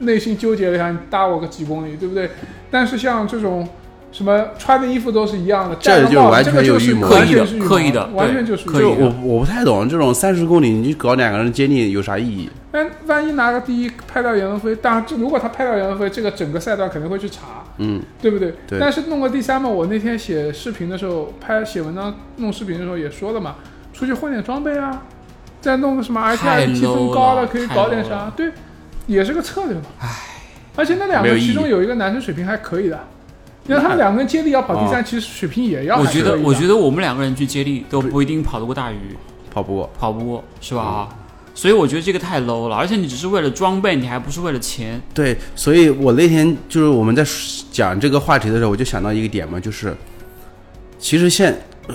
[0.00, 2.30] 内心纠结了一下，你搭我个几公里，对不对？
[2.70, 3.66] 但是像这种
[4.10, 9.06] 什么穿的衣服都是一样的，这就完全这个就是有预谋完全是预谋刻意的完全就是对就预谋。
[9.22, 12.50] 我我不太懂这种三十公里你搞两个人接力有啥意义？
[12.72, 18.54] 万万一拿个第一拍到杨文飞，当然这如果他拍到杨文飞，这个整个赛段肯定会去查，嗯，对不对？
[18.66, 18.78] 对。
[18.78, 23.56] 但是弄个第三嘛，我那天写视频的时候，拍写文章弄视频的时候也说了嘛，
[23.92, 25.02] 出去换点装备啊，
[25.60, 28.50] 再弄个什么太 RTI 积分高了可以搞点啥，对，
[29.06, 29.82] 也是个策略嘛。
[30.00, 30.08] 唉。
[30.76, 33.00] 而且那两个其中有一个男生水平还可以的，
[33.68, 39.16] 因为他们两个人接力要跑第三，哦其实水平也要我觉得，我觉得我们两个人去接力都不一定跑得过大鱼，
[39.50, 39.90] 跑不过。
[39.98, 40.80] 跑不过，是吧？
[40.80, 41.08] 啊，
[41.54, 45.00] 所以我觉得这个太 low 了，而且你只是为了装备，你还不是为了钱。
[45.12, 47.22] 对，所以我那天就是我们在
[47.70, 49.94] 讲这个话题的时候，我就想到一个点嘛，就是
[50.98, 51.52] 其实现
[51.88, 51.94] 呃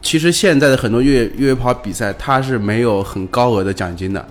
[0.00, 4.26] 其实现在的很多越越野跑比赛，它是没有很高额的奖金的，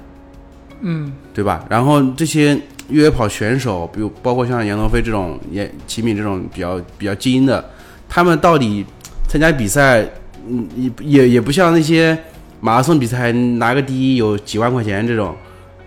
[0.81, 1.63] 嗯，对吧？
[1.69, 2.59] 然后这些
[2.89, 7.63] 越野跑选手，比如包括像杨龙飞这种、也齐敏这种比较比较精英的，
[8.10, 8.86] 他们到底
[9.28, 10.06] 参加比赛，
[10.48, 12.17] 嗯，也也也不像那些
[12.60, 15.36] 马拉松比赛拿个第一有几万块钱这种，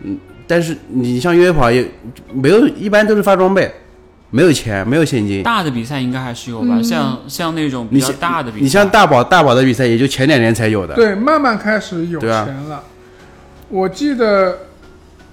[0.02, 1.86] 嗯，但是你像越野跑也
[2.32, 3.70] 没有，一般都是发装备，
[4.30, 5.42] 没有钱，没有现金。
[5.42, 10.94] 大的比赛应该还是有吧，嗯像像那种比较大的比赛，你像大宝大宝的比赛，也就前两年才有的。
[10.94, 12.30] 对，慢慢开始有钱
[12.68, 12.82] 了。
[13.68, 14.65] 我记得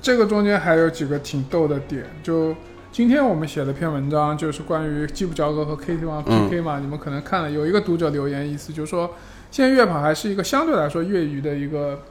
[0.03, 2.53] 这个中间还有几个挺逗的点，就
[2.91, 9.15] 今天我们写了篇文章，就是关于基普乔格和 KT 王嗯 PK 嘛，你们可能看了，有一个读者留言，意思就是说，
[9.49, 12.01] 现在越野跑还是一个相对来说业余的一个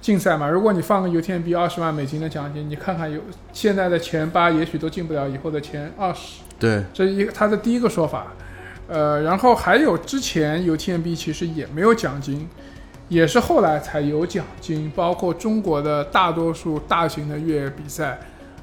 [0.00, 0.48] 竞赛嘛。
[0.48, 3.20] 如果你放个 UTMB 二十万美金的奖金，你看看有
[3.52, 6.42] 现在的前八，也许都进不了以后的前二十。
[6.56, 8.28] 对这一个他的第一个说法，
[8.86, 12.48] 呃，然后还有之前 UTMB 其实也没有奖金，
[13.08, 18.18] 也是后来才有奖金，包括中国的大多数大型的越野比赛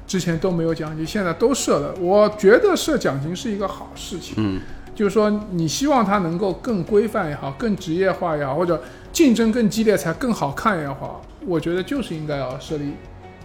[0.06, 1.94] 之前都没有奖金，现在都设了。
[2.00, 4.60] 我觉得设奖金是一个好事情，嗯，
[4.94, 8.80] 就是说你希望它能够更规范也好，更职业化也好，或者
[9.12, 12.92] 竞争更激烈才更好看也好，我觉得就是应该要设立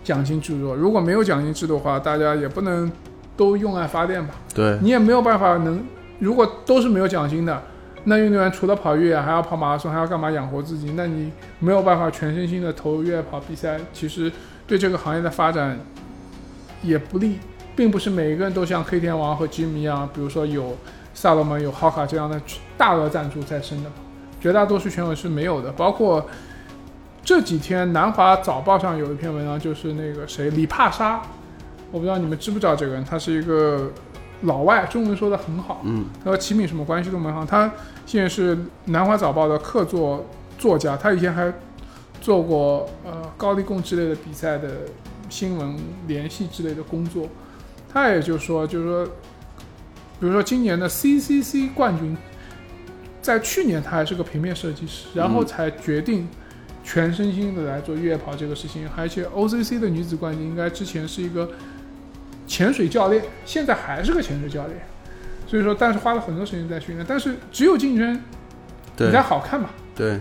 [0.03, 0.75] 奖金制度。
[0.75, 2.91] 如果没有奖金制度的话，大家也不能
[3.35, 4.35] 都用爱发电吧。
[4.53, 5.83] 对你也没有办法能，
[6.19, 7.59] 如果都是没有奖金的，
[8.03, 10.93] 那运动员除了跑越野还要跑马拉松，还要干嘛养活自己？
[10.95, 14.31] 那你没有办法全身心的投入越野跑比赛，其实
[14.65, 15.79] 对这个行业的发展
[16.81, 17.37] 也不利，
[17.75, 20.75] 并不是每一个人都像黑天王和吉米一样，比如说有
[21.13, 22.41] 萨洛门、有浩卡这样的
[22.77, 23.89] 大额赞助在身的，
[24.39, 25.71] 绝大多数选手是没有的。
[25.73, 26.25] 包括
[27.23, 31.21] 这几天南华早报上有一篇文章，就是那个谁李帕沙，
[31.91, 33.91] 我不知道你们知不知道这个人，他是一个
[34.41, 37.45] 老外，中文说的很好，嗯，他和齐敏什么关系都没好。
[37.45, 37.71] 他
[38.05, 40.25] 现在是南华早报的客座
[40.57, 41.51] 作家，他以前还
[42.19, 44.69] 做过呃高力贡之类的比赛的
[45.29, 47.27] 新闻联系之类的工作。
[47.93, 52.15] 他也就说，就是说，比如说今年的 CCC 冠军，
[53.21, 56.27] 在去年他还是个平面设计师，然后才决定
[56.83, 58.87] 全身心的来做越野跑这个事情。
[58.95, 61.49] 而且 OCC 的女子冠军应该之前是一个
[62.47, 64.79] 潜水教练，现在还是个潜水教练。
[65.51, 68.17] 所以说，但是花了很多时间在训练，但是只有竞争，
[68.95, 69.69] 对比较好看嘛。
[69.93, 70.17] 对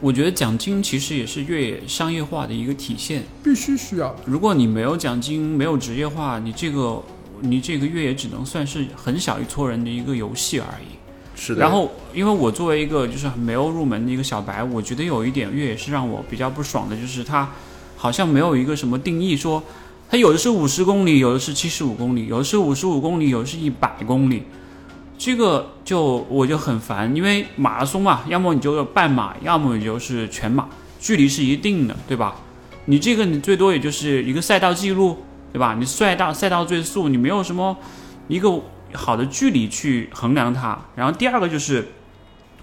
[0.00, 3.22] 我觉得奖金其实也是越野商业化的一个体现。
[3.44, 4.16] 必须需要的。
[4.26, 7.00] 如果你没有奖金，没有职业化，你这个
[7.40, 10.96] 你这个越野只能算是很小一撮人的一个游戏而已。
[11.36, 11.60] 是的。
[11.60, 17.48] 然后，因为我作为一个就是没有入门的一个小白，我觉得有一点越野是让我比较不爽的，就是它
[17.96, 19.62] 好像没有一个什么定义说，
[20.08, 24.44] 它有的是五十公里，有的是七十五公里，有的是五十五公里，有的是一百公里。
[25.18, 30.68] 这个就我就很烦，因为马拉松嘛，要么你就是半马，要么你就是全马，
[31.00, 32.36] 距离是一定的，对吧？
[32.84, 35.74] 你这个你最多也就是一个赛道记录，对吧？
[35.78, 37.76] 你赛道赛道最速，你没有什么
[38.28, 38.60] 一个
[38.92, 40.78] 好的距离去衡量它。
[40.94, 41.88] 然后第二个就是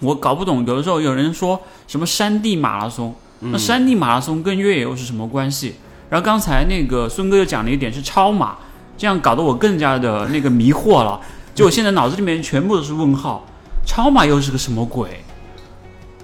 [0.00, 5.74] 我搞不懂，有的时候有人说什么山地马拉松，那山地马拉松跟越野又是什么关系？
[6.14, 8.54] 然后刚才那个孙哥又讲了一点是超马，
[8.96, 11.20] 这样搞得我更加的那个迷惑了。
[11.52, 13.44] 就我现在脑子里面全部都是问号，
[13.84, 15.24] 超马又是个什么鬼？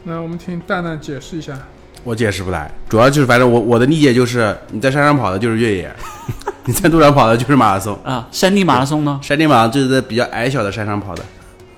[0.05, 1.59] 那我们听蛋蛋解释一下。
[2.05, 5.93] 我解释不来，主要就是反正我我的理解就是你在山上跑的就是越野，
[6.67, 7.99] 你在路上跑的就是马拉松。
[8.05, 9.19] 啊，山地马拉松呢？
[9.21, 11.25] 山地马拉松就是在比较矮小的山上跑的。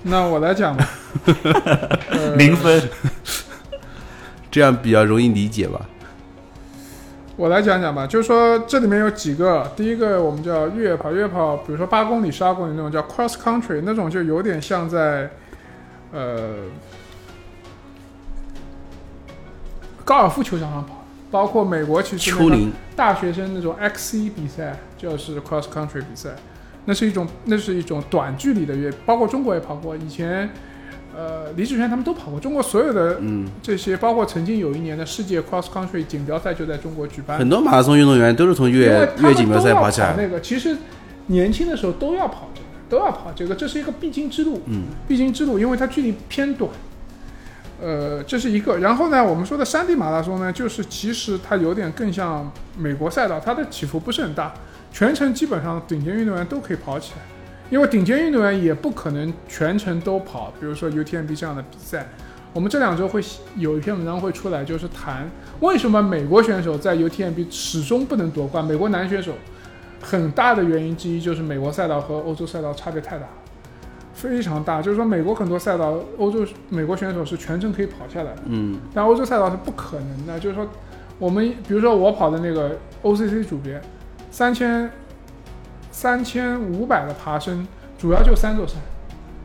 [0.03, 0.87] 那我来讲吧。
[2.11, 2.79] 呃 零分。
[4.51, 5.81] 这样比较容易理解吧？
[7.35, 15.31] 我来讲讲吧，就是说这里面有几个，第一个我们叫越野跑，越野跑，比如说八公里、十二公里那种叫 cross country，那种就有点像在
[16.11, 16.55] 呃
[20.05, 22.31] 高尔夫球场上跑，包括美国其实
[22.95, 26.35] 大学生那种 XC 比赛就是 cross country 比赛，
[26.85, 30.47] 那是一种那是一种短距离的越，包括中国也跑过，以前
[31.15, 37.37] 呃李志轩他们都跑过，中国所有的嗯，这些，包括曾经有一年的世界 cross country 锦标赛就在中国举办。
[37.37, 40.15] 很多马拉松运动员都是从越他们越锦标赛跑起来。
[40.17, 40.75] 那个，其实
[41.27, 46.69] 年轻的时候都要跑这个，都要跑这个，这是一个必经之路，嗯，必经之路，因为它距离偏短。
[47.81, 48.77] 呃，这是一个。
[48.77, 54.53] 然后呢，我们说的山地马拉松呢，就是其实它有点更像美国赛道，它的起伏不是很大，
[54.91, 57.21] 全程基本上顶尖运动员都可以跑起来。
[57.69, 62.07] 因为顶尖运动员也不可能全程都跑，比如说 UTMB 这样的比赛。
[62.53, 63.19] 我们这两周会
[63.57, 65.27] 有一篇文章会出来，就是谈
[65.59, 68.63] 为什么美国选手在 UTMB 始终不能夺冠。
[68.63, 69.33] 美国男选手
[69.99, 73.25] 很大的原因之一就是美国赛道和欧洲赛道差别太大，
[74.13, 74.83] 非常大。
[74.83, 80.39] 就是说，美国很多赛道，欧洲美国选手是全程可以跑下来的，嗯但欧洲赛道是不可能的。
[80.39, 80.67] 就是说，
[81.17, 83.81] 我们比如说我跑的那个 OCC 组别，
[84.29, 84.87] 三千
[85.93, 87.65] 三千五百的爬升，
[87.97, 88.77] 主要就三座山，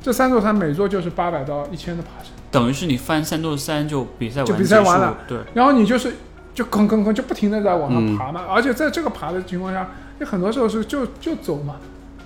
[0.02, 2.32] 这三座山每座就是八百到一千的爬升。
[2.50, 6.14] 等于是你翻三座山就比赛完就比赛完了，对，然后你就是
[6.54, 11.76] 就吭吭吭就不停的在往上嗯爬嘛，而且在这个爬的情况下，你很多时候是就就走嘛，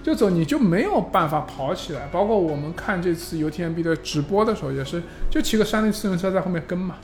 [0.04, 2.08] 就走你就没有办法跑起来。
[2.12, 6.94] 包括我们看这次 UTMB 的直播的时候，也是就骑个山地自行车在后面跟嘛。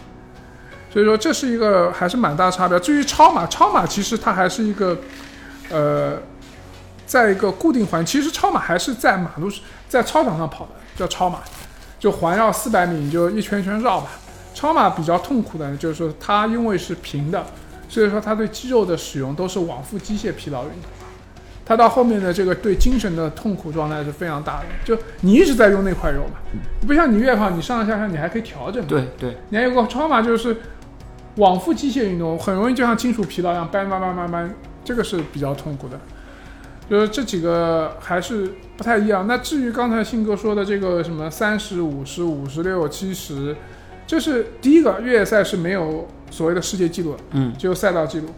[0.91, 2.79] 所以说这是一个还是蛮大差别。
[2.81, 4.97] 至于超马，超马其实它还是一个
[5.71, 6.17] 呃，
[7.09, 9.51] 在一个固定环，其实超马还是在马路
[9.89, 11.39] 在操场上跑的，叫超马，
[11.99, 14.11] 就环绕四百米，你就一圈圈绕吧。
[14.55, 17.47] 超马比较痛苦的，就是说它因为是平的，
[17.89, 20.83] 所以说它对肌肉的使用都是往复机械疲劳运动。
[21.65, 26.39] 它到后面的这个对精神的痛苦状态是非常大的，就你一直在用那块肉嘛，
[26.87, 28.89] 不像你越野跑，你上上下下你还可以调整嘛。
[28.89, 30.57] 对对，你还有个超马就是
[31.37, 36.01] 往复机械运动，很容易就像金属疲劳一样，搬搬搬搬搬，这个是比较痛苦的。
[36.89, 39.27] 就是这几个还是不太一样。
[39.27, 43.55] 那至于刚才信哥说的这个什么三十五十、五十六、七十，
[44.07, 48.29] 这是第一个越野赛是没有所谓的世界纪录的，嗯，只有赛道记录，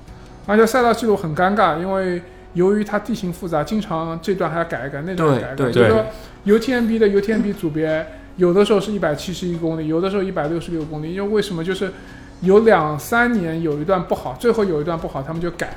[0.46, 2.20] 而且赛道记录很尴尬，因为
[2.54, 5.54] 由于它地形复杂，经常这段还要改一改，那段还改一改。
[5.54, 6.04] 对对就是说
[6.46, 11.14] UTMB 的 UTMB 组别，有的时候是一百七十一公里，有的时候一百六十六公里。
[11.14, 11.62] 因为为什么？
[11.62, 11.92] 就是
[12.40, 15.76] 有两三年有一段不好，最后有一段不好，他们就改，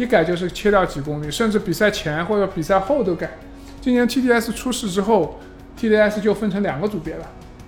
[0.00, 3.30] 一改就是切掉几公里，甚至比赛前或者比赛后都改。
[3.82, 5.38] 今年 TDS 出事之后
[5.78, 7.26] ，TDS 就分成两个组别了，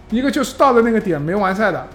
[0.09, 1.87] 一个就是到了那个点没完赛的，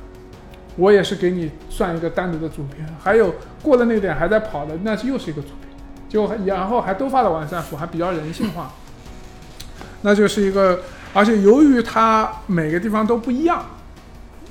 [0.75, 5.69] 我也是给你算一个单独的组别，还有过了那个点还在跑的，那是又是一个组别，
[6.07, 8.71] 就然后还都发了完赛服，还比较人性化，
[10.03, 10.81] 那就是一个，
[11.13, 13.65] 而且由于它每个地方都不一样，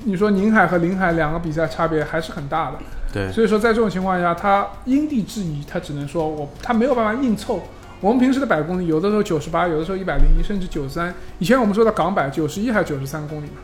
[0.03, 2.77] 你说宁海和临海两个比赛差别还是很大的，
[3.31, 7.61] 所以说在这种情况下，他因地制宜，他只能说我他没有办法硬凑。
[7.99, 11.11] 我们平时的百公里，有的时候九十八，有的时候一百零一，甚至九十三。
[11.39, 13.57] 以前我们说的港百九十一还是九十三公里嘛，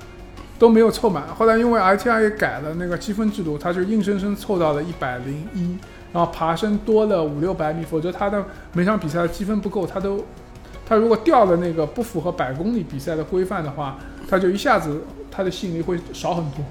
[0.57, 1.23] 都没有凑满。
[1.35, 5.77] 后来因为 ITI 也改了那个积分制度，他就硬生生凑到了一百零一，
[6.11, 10.25] 然后爬升多了五六百米，否则他的每场比赛的积分不够，他都
[10.83, 16.65] 他如果掉了那个不符合百公里比赛的规范的话，他就一下子他的吸引力会少很多。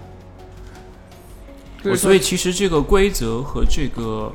[1.84, 4.32] 我所以其实这个规则和这个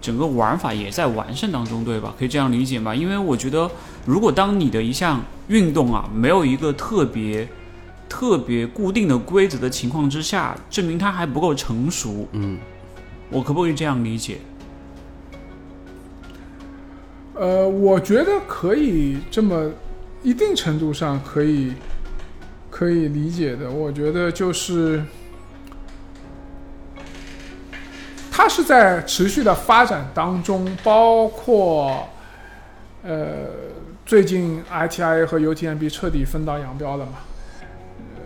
[0.00, 2.14] 整个玩法也在完善当中，对吧？
[2.18, 2.94] 可以这样理解吗？
[2.94, 3.70] 因为我觉得，
[4.04, 7.48] 如果当你的一项运动啊没有一个特别
[8.08, 12.28] 特别固定的规则的情况之下，证明它还不够成熟。
[12.32, 12.58] 嗯，
[13.30, 14.38] 我可不可以这样理解？
[17.34, 19.68] 呃，我觉得可以这么
[20.22, 21.72] 一定程度上可以
[22.70, 23.68] 可以理解的。
[23.68, 25.02] 我觉得就是
[28.36, 32.08] 它是在持续的发展当中，包括
[33.04, 33.46] 呃
[34.04, 37.12] 最近 ITI 和 UTMB 彻底分道扬镳了嘛。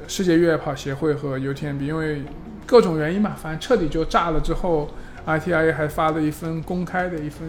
[0.06, 2.22] 世界越野跑协会和 UTMB 因为
[2.64, 4.88] 各种原因嘛，反正彻底就炸了之后
[5.26, 7.46] ，ITI 还发了一份公开的一份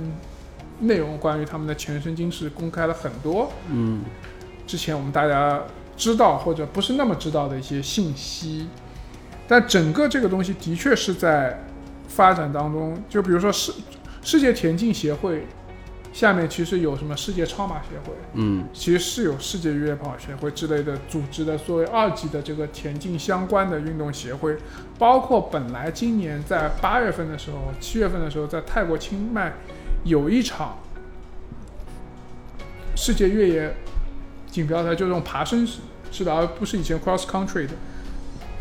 [0.81, 4.01] 内容，关于他们的前身今世公开了很多，嗯，
[4.67, 5.61] 之前我们大家
[5.95, 8.67] 知道或者不是那么知道的一些信息，
[9.47, 11.57] 但整个这个东西的确是在
[12.09, 13.01] 发展当中。
[13.07, 13.71] 就比如说世
[14.21, 15.47] 世界田径协会，
[16.11, 24.57] 下面其实有什么世界超马协会，嗯其实是有世界越野跑协会之类的组织的作为二级的这个田径相关的运动协会，
[24.97, 29.53] 包括本来今年在八月份的时候、七月份的时候，在泰国清迈
[30.03, 30.79] 有一场
[32.95, 33.75] 世界越野
[34.47, 35.79] 锦标赛，就这种爬升式
[36.11, 37.73] 式的，而不是以前 cross country 的。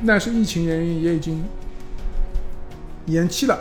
[0.07, 1.45] 但是疫情原因也已经
[3.09, 3.59] 延期了，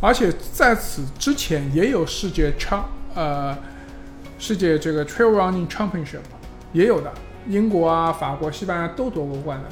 [0.00, 3.56] 而且在此之前也有世界超呃
[4.38, 6.20] 世界这个 trail running championship
[6.72, 7.12] 也有的，
[7.46, 9.68] 英国啊、法国、西班牙都夺过冠的，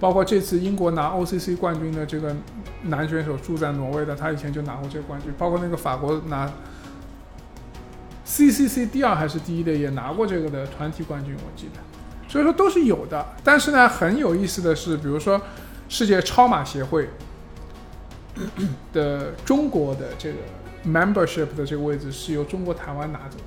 [0.00, 2.34] 包括这次英国拿 OCC 冠军的这个
[2.84, 6.50] 男选手住在挪威的，他以前就拿过这个冠军，包括那个法国拿
[8.26, 11.80] CCC 第二还是第一的也拿过这个的团体冠军，我记得。
[12.28, 15.40] 所以说都是有的，但是呢，很有意思的是，比如说
[15.88, 17.08] 世界超马协会
[18.92, 20.36] 的中国的这个
[20.86, 23.44] membership 的这个位置是由中国台湾拿走的，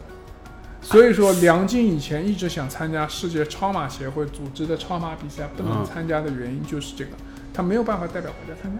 [0.82, 5.86] 所以说梁静以前一直想参加世界超马协会组织的超马比赛，不能嗯。
[5.86, 7.12] 参加的原因就是这个，
[7.54, 8.78] 他没有办法代表国家参加。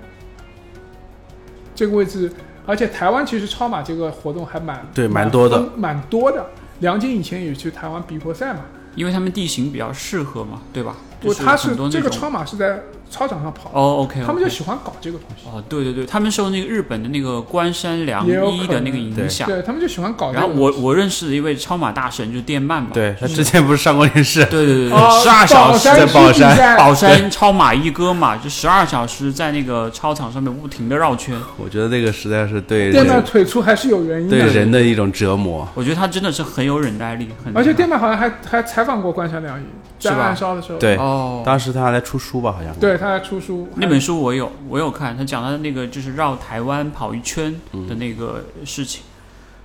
[1.74, 2.32] 这个位置，
[2.66, 6.46] 而且台湾其实超马这个活动还蛮对蛮多的，蛮多的。
[6.80, 8.62] 梁静以前也去台湾比过赛嘛，
[8.96, 10.98] 因为他们地形比较适合嘛，对吧？
[11.20, 12.82] 不，就他是这个超马是在
[13.12, 19.48] 操场上跑，哦，OK，他们就喜欢搞这个东西，哦，对对对，他们受那个日本的那个关山良一的那个影响。
[19.48, 20.48] 对他们就喜欢搞这然后。
[20.56, 34.38] 我我认识的一位超马大神就是电鳗嘛，对他之前不是上过电视，对对对十二小时在宝山，山宝山超马一哥嘛，就十二小时在那个操场上面不停的绕圈，我觉得这个实在是对电鳗人腿粗还是有原因的。
[34.38, 35.68] 对，人的一种折磨。
[35.74, 39.64] 我觉得他真的是很有忍耐力，很而且电鳗好像还还采访过关山良一，
[40.00, 40.24] 在是吧？
[40.26, 42.74] 暗烧的时候，对，哦，当时他还在出书吧，好像。
[42.76, 49.02] 对，他还出书，那本书我有我有看，他讲他的那个就是绕台湾跑一圈嗯的那个事情。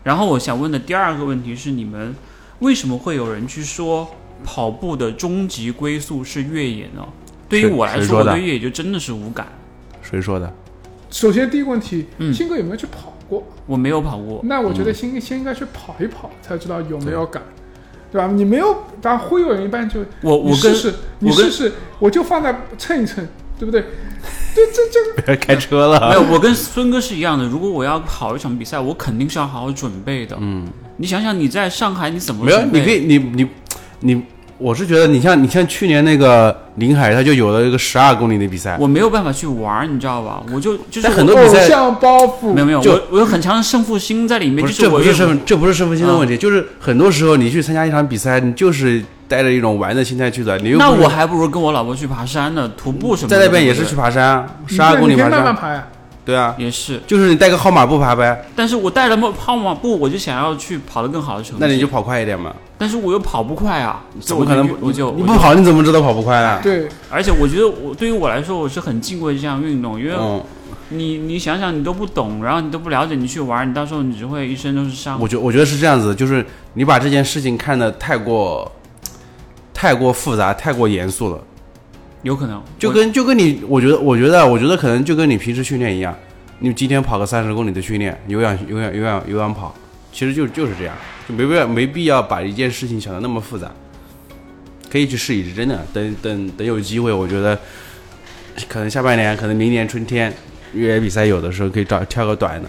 [0.02, 2.14] 然后我想问的第二个问题是，你们
[2.60, 4.08] 为什么会有人去说
[4.42, 7.06] 跑步的终极归宿是越野呢？
[7.46, 9.46] 对于我来说，说我对越野就真的是无感，
[10.00, 10.50] 谁说的？
[11.10, 13.44] 首先第一个问题，嗯新哥有没有去跑过？
[13.66, 14.40] 我没有跑过。
[14.44, 17.42] 那我觉得先先应该去跑一跑，才知道有没有感，
[18.16, 18.32] 对吧？
[18.32, 23.26] 你没有，当忽悠人一般就我我试试，你我跟试试，我就放在蹭一蹭，
[23.58, 23.82] 对不对？
[24.54, 26.08] 对，这这个别开车了。
[26.08, 27.44] 没有，我跟孙哥是一样的。
[27.44, 30.34] 如果我要跑一场比赛，我肯定是要好好准备的。
[30.40, 33.48] 嗯，你想想，你在上海你怎么没有，准备你可以，你你
[34.00, 34.22] 你，
[34.58, 40.42] 我是觉得你像你像去年那个临海，他就有了一个十二公里的比赛，我没有办法去玩，你知道吧？
[40.52, 53.38] 我就就是很多比赛像包袱没有没有，就我我有很强的胜负心在里面，不就是这不是胜这不是胜负心的问嗯题，就是很多时候你去参加一场比赛，你就是带着一种玩的心态去的，你又那我还不如跟我老婆去爬山呢，徒步什么的。
[53.38, 55.86] 在那边也是去爬山十二公里爬山，慢慢爬呀。
[56.24, 61.58] 对啊，也是，就是你带个号码布爬呗，但是我带了号码布，我就想要去跑得更好的成绩。
[61.60, 66.60] 那你就，跑快一点嘛，但是我又跑不快啊，怎么可能我就你不跑你怎么知道跑不快啊？
[66.62, 70.42] 对，而且我觉得我对于我来说，我是很敬畏这项运动，因为嗯，
[70.90, 75.18] 你你想想，你都不懂，然后你都不了解，你去玩，你到时候你只会一身都是伤。
[75.20, 78.70] 我觉我觉得是这样子，就是你把这件事情看得太过
[79.72, 81.40] 太过复杂、太过严肃了。
[82.22, 86.14] 有可能就跟就跟你，我觉得，我觉得，我觉得可能就跟你平时训练一样，
[86.58, 89.72] 你今天跑个三十公里的训练，有氧有氧有氧有氧跑，
[90.12, 90.94] 其实就就是这样，
[91.28, 93.70] 就没必要没必要把一件事情想的那么复杂，
[94.90, 97.58] 可以去试一试，真的，等等等有机会，我觉得
[98.68, 100.32] 可能下半年，可能明年春天
[100.72, 102.68] 越野比赛有的时候可以找跳个短的，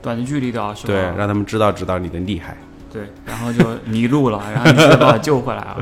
[0.00, 0.88] 短的距离的啊，是吧？
[0.88, 2.56] 对，让他们知道知道你的厉害。
[2.92, 5.76] 对，然后就迷路了，然后你再把他救回来啊。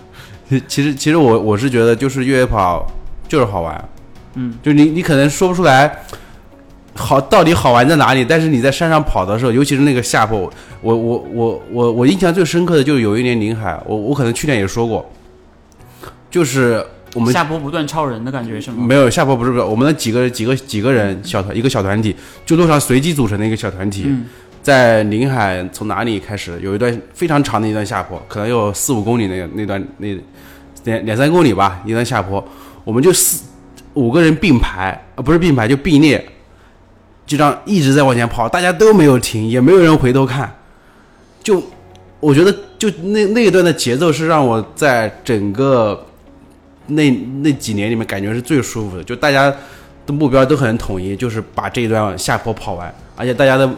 [0.66, 2.86] 其实其实我我是觉得就是越野跑
[3.26, 3.88] 就是好玩，
[4.34, 6.04] 嗯，就你你可能说不出来
[6.98, 10.50] 好到底好玩在哪里，但是你在山上跑的时候，尤其是那个下坡，
[10.82, 15.08] 我我我我我印象最深刻的就是有一年临海，我我可能去年也说过，
[16.30, 16.84] 就是
[17.14, 18.84] 我们下坡不断超人的感觉是吗？
[18.84, 24.26] 没有下坡不是不是，我们的几个几个几个人小团一个小团体，就路上随机组成的一个小团体，嗯。
[24.60, 30.08] 在临海从哪里开始有一段非常长的一段下坡，可能有四五公里那个那段那
[30.84, 32.44] 两两三公里吧，一段下坡，
[32.84, 33.44] 我们就四
[33.94, 36.22] 五个人并排啊，不是并排就并列，
[37.28, 40.50] 就这样一直在往前跑，大家都没有停，也没有人回头看，
[41.42, 41.62] 就
[42.20, 46.06] 我觉得就那那一段的节奏是让我在整个
[46.86, 47.10] 那
[47.42, 49.54] 那几年里面感觉是最舒服的，就大家
[50.06, 53.70] 的目标都很统一，就是把这一段下坡跑完，而且大家的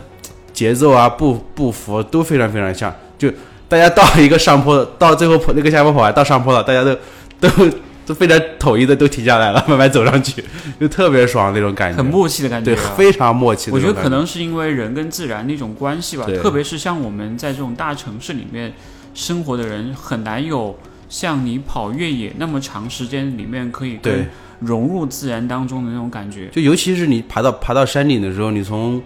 [0.52, 3.28] 节奏啊、步步幅都非常非常像，就
[3.68, 6.94] 大家到一个上坡，到最后那个下坡跑完到上坡了，大家都
[7.40, 7.48] 都
[8.10, 10.44] 都非常统一的都停下来了，慢慢走上去，
[10.80, 12.94] 就特别爽那种感觉，很默契的感觉对，啊。
[12.96, 13.86] 非常默契的我觉。
[13.86, 18.72] 得可能是因为人跟自然的一种关系吧，特别是像我们在这种大城市里面
[19.14, 20.76] 生活的人，很难有
[21.08, 26.48] 像你跑越野那么长时间里面可以对跟融入自然当中的那种感觉。
[26.48, 29.00] 就尤其是你爬到爬到山顶的时候，你从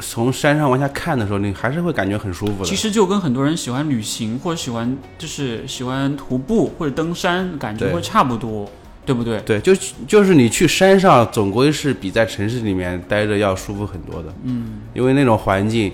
[0.00, 2.64] 从山上往下看的时候，你还是会感觉很舒服的。
[2.64, 8.70] 其实就跟很多人喜欢旅行或者喜欢就是喜欢徒步或者登山，感觉会差不多，
[9.04, 9.40] 对不对？
[9.42, 9.72] 对，就
[10.06, 14.32] 就是你去山上，总归是比在城市里面待着要舒服很多的。
[14.44, 15.92] 嗯，因为那种环境，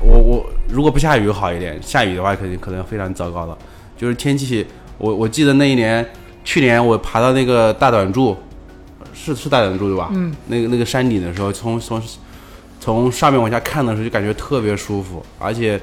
[0.00, 3.56] 我我如果不下雨好一点，下雨的话肯定可能非常糟糕了。
[3.96, 4.66] 就是天气，
[4.98, 6.04] 我我记得那一年，
[6.42, 8.36] 去年我爬到那个大短柱，
[9.12, 10.10] 是是大短柱对吧？
[10.14, 12.00] 嗯，那个那个山顶的时候，从从
[12.92, 15.80] 从上面往下看的时候，就感觉特别舒服，而且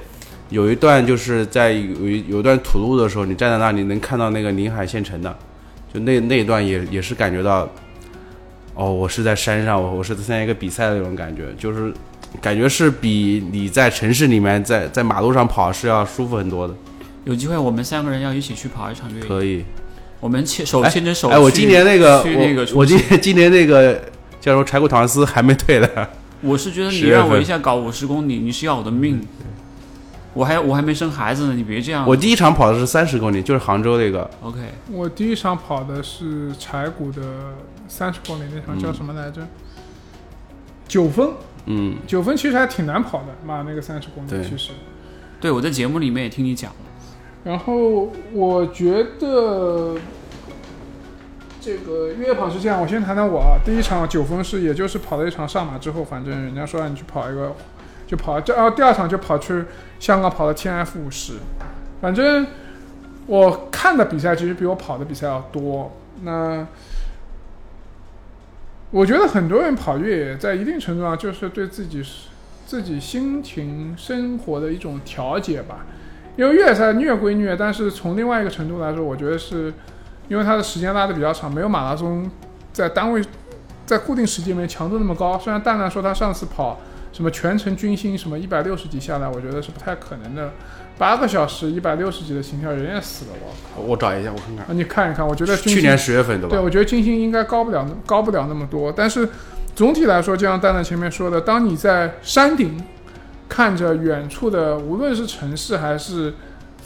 [0.49, 5.37] 有一段就是在有一有一段土路的时候，你站在那里能看到那个临海县城的，
[5.93, 7.69] 就那那一段也也是感觉到，
[8.73, 11.93] 哦，我是在山上，我我是在参加一个比赛的那种感觉，就是
[12.41, 16.73] 感觉是比你在城市里面在在马路上跑是要舒服很多的。
[17.25, 19.65] 有机会我们三个人要一起去跑一场越野，可以，
[20.21, 21.33] 我们牵手牵着手去。
[21.33, 23.93] 哎，我今年那个那个我我今年今年那个
[24.39, 26.09] 叫什么柴谷唐斯还没退的，
[26.41, 29.21] 我是觉得你10月份让我一下搞五十公里，你是要我的命。
[30.33, 32.07] 我还我还没生孩子呢，你别这样。
[32.07, 34.59] 我第一场跑的是三十公里，就是杭州那个，OK，
[34.91, 37.55] 我第一场跑的是柴谷的
[37.87, 39.47] 三十公里那场叫什么来着？
[40.87, 41.27] 九分，
[41.65, 44.73] 嗯，九分其实还挺难跑的，妈那个三十公里其实。
[45.41, 46.77] 对我在节目里面也听你讲了，
[47.43, 49.95] 然后我觉得
[51.67, 53.59] 这个越野跑是这样，我先谈谈我啊。
[53.65, 57.53] 第一场九分是，也就是跑了一场上马之后，反正人家说让你去跑一个，
[58.07, 59.65] 就跑这，然后第二场就跑去
[59.99, 61.33] 香港跑了 T F 五十。
[61.99, 62.47] 反正
[63.25, 65.91] 我看的比赛其实比我跑的比赛要多。
[66.23, 66.65] 那
[68.91, 72.01] 我觉得很多人跑越野，在一定程度上就是对自己
[72.65, 75.85] 自己心情生活的一种调节吧。
[76.37, 79.73] 因为越野赛虐归虐，但是从另外一个程度来说，我觉得是
[80.27, 82.29] 因为它的时间拉的比较长，没有马拉松
[82.73, 83.21] 在单位
[83.85, 85.37] 在固定时间里面强度那么高。
[85.39, 86.79] 虽然蛋蛋说他上次跑
[87.13, 90.51] 什么全程军心什么一百六十几下来，我觉得是不太可能的。
[90.97, 93.31] 八个小时一百六十几的心跳，人也死了
[93.75, 94.67] 我我找一下我看看，啊！
[94.71, 96.55] 你看一看，我觉得去年十月份对吧？
[96.55, 99.29] 对，我觉得军心应该高不了高不了那么多，但是
[99.75, 102.83] 总体来说，就像蛋蛋前面说的，当你在山顶
[103.47, 106.33] 看着远处的，无论是城市还是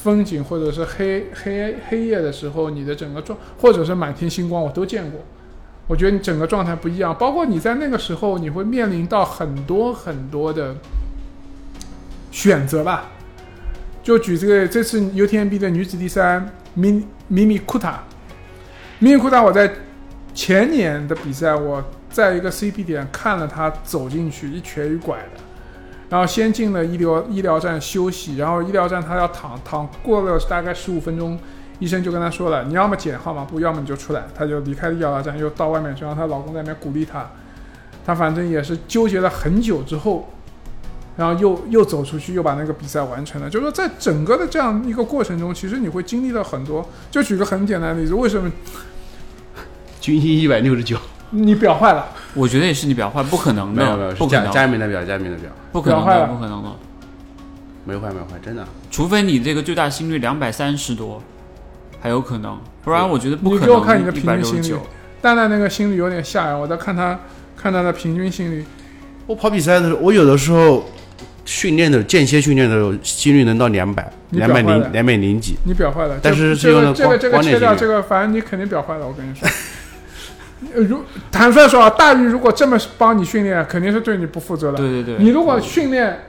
[0.02, 5.20] 风景，或者是黑黑黑夜的时候，你的整个状，或者是满天星光，我都见过。
[5.88, 10.76] 我觉得你整个状态不一样，包括你在那个时候，你会面临到很多很多的
[12.32, 13.12] 选择吧。
[14.02, 18.04] 就举这个这次 UTMB 的女子第三，米米米库塔，
[19.00, 19.72] 米米库塔，我在
[20.34, 25.41] 前年的比赛，我在一个 CP 点看了她走进去，一瘸一拐的，
[26.12, 31.40] 然后先进了医疗医疗站休息，然后医疗站她要躺躺过了大概十五分钟，
[31.80, 37.28] 医生就跟她说了，你要么捡号码布，要么你就出来，她就离开了医疗站，又到外面去，然后她老公在那边鼓励她，
[38.06, 40.30] 她反正也是纠结了很久之后。
[41.18, 43.50] 然后又又走出去，又把那个比赛完成了。
[43.50, 46.84] 就是说，在整个的这样一个过程中，其实你会经历到很多。
[47.12, 48.50] 就举个很简单的例子，为什么
[50.00, 50.98] 军心一百六十九，
[51.32, 52.06] 你表坏了？
[52.34, 56.70] 我觉得也是你表坏，不可能没有没有，的，是佳不可能，佳明的表，佳明的表，不可能的，不可能的。
[57.84, 58.64] 没坏没坏，真的。
[58.92, 61.22] 除非你这个最大心率两百三十多，
[62.00, 63.62] 还有可能，不然我觉得不可能。
[63.62, 64.80] 你给我看你的平均心率
[65.22, 67.20] 蛋蛋那个心率有点吓人，我在看他
[67.56, 68.66] 看他的平均心率，
[69.26, 70.84] 我跑比赛的时候，我有的时候
[71.46, 75.58] 训练的间歇训练的时候，心率能到两百，你两百零两百零几。
[75.64, 76.20] 你表坏了。
[76.22, 79.08] 但是这是用的这个这个这个切掉，这个反正你肯定表坏了。
[79.08, 79.54] 我跟你说，呃
[80.76, 84.78] 如坦率说啊，大鱼如果这么帮你训练，肯定是对你不负责的。
[84.78, 86.20] 对对对，你如果训练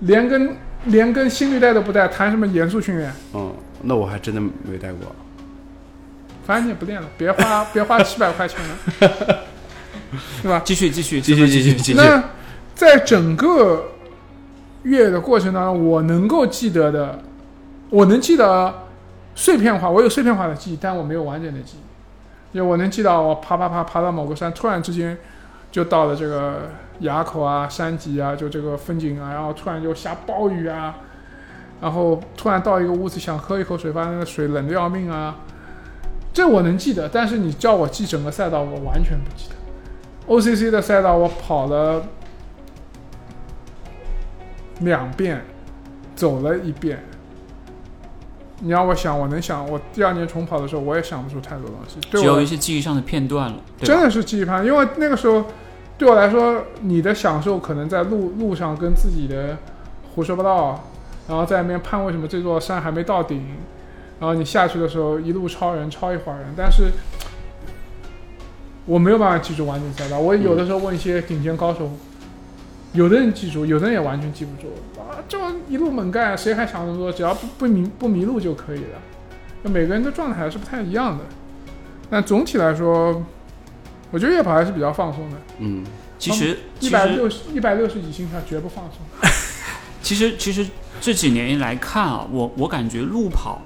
[0.00, 0.56] 连根
[0.86, 3.12] 连根心率带都不带，谈什么严肃训练？
[3.34, 5.14] 嗯，那我还真的没带过。
[6.44, 9.38] 反正你也不练了，别花 别花七百块钱了，
[10.42, 10.60] 是吧？
[10.64, 11.94] 继续继续继续继续继续。
[11.94, 12.24] 那
[12.74, 13.92] 在整个
[14.82, 17.20] 越野的过程当中，我能够记得的，
[17.88, 18.74] 我能记得
[19.36, 21.89] 碎片化，我有碎片化的记忆，但我没有完整的记忆。
[22.52, 25.16] 因为我能记到我爬爬爬爬到某个山，突然之间
[25.70, 26.70] 就到了这个
[27.00, 30.96] 垭口啊、山脊啊，就这个风景啊，然后突然就下暴雨啊，
[31.80, 35.36] 然后突然到一个屋子想喝一口水，发现那个水冷的要命啊。
[36.32, 39.56] 这我能记得，但是你叫我记整个赛道，我完全不记得。
[40.32, 42.04] OCC 的赛道我跑了
[44.80, 45.42] 两遍，
[46.14, 47.02] 走了一遍，
[48.60, 51.98] 你让我想，我能想，我第二年重跑的时候，我也想不出太多东西。
[52.10, 55.44] 对只有我一些记忆上的片段了，真的是记忆判，因为那个时候
[55.96, 59.56] 对我来说，你的享受可能在路路上跟自己的
[60.14, 60.84] 胡说八道，
[61.28, 63.44] 然后在那边盼为什么这座山还没到顶，
[64.18, 66.90] 然后你下去的时候一路超人超一会儿人，但是
[68.84, 70.18] 我没有办法记住完整赛道。
[70.18, 71.90] 我有的时候问一些顶尖高手，
[72.92, 74.68] 有的人记住，有的人也完全记不住
[75.00, 75.38] 啊，就
[75.68, 77.12] 一路猛干，谁还想那么多？
[77.12, 78.98] 只要不不迷不迷路就可以了。
[79.62, 81.24] 那每个人的状态还是不太一样的，
[82.08, 83.24] 但总体来说，
[84.10, 85.36] 我觉得夜跑还是比较放松的。
[85.58, 85.84] 嗯，
[86.18, 89.30] 其实一百六十一百六十几心跳绝不放松。
[90.02, 90.66] 其实其实
[91.00, 93.62] 这几年来看啊，我我感觉路跑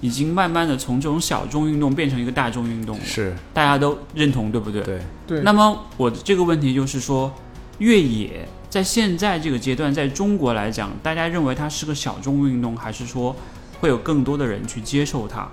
[0.00, 4.82] 已经慢慢的从这种小众运动变成一个大众运动了，是大家都认同，对不对？
[4.82, 7.32] 对，对，那么我的这个问题就是说，
[7.78, 13.34] 越野在现在这个阶段，在中国来讲，大家认为它是个小众运动，还是说
[13.80, 15.48] 会有更多的人去接受它？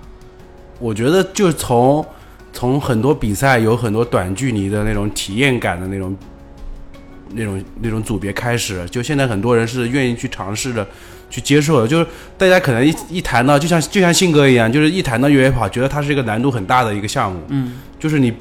[0.78, 2.04] 我觉得就从
[2.52, 6.16] 从很多比赛有很多短距离的那种体验感的那种
[7.30, 10.86] 那种那种组别开始，就现在很多人是愿意去尝试的。
[11.28, 12.06] 去接受的，就是
[12.38, 17.40] 大家可能一一谈到，就像就像信哥一样，就是一谈到越野跑，觉得它是一个难度很大的一个项目。
[17.48, 18.32] 嗯，就是你，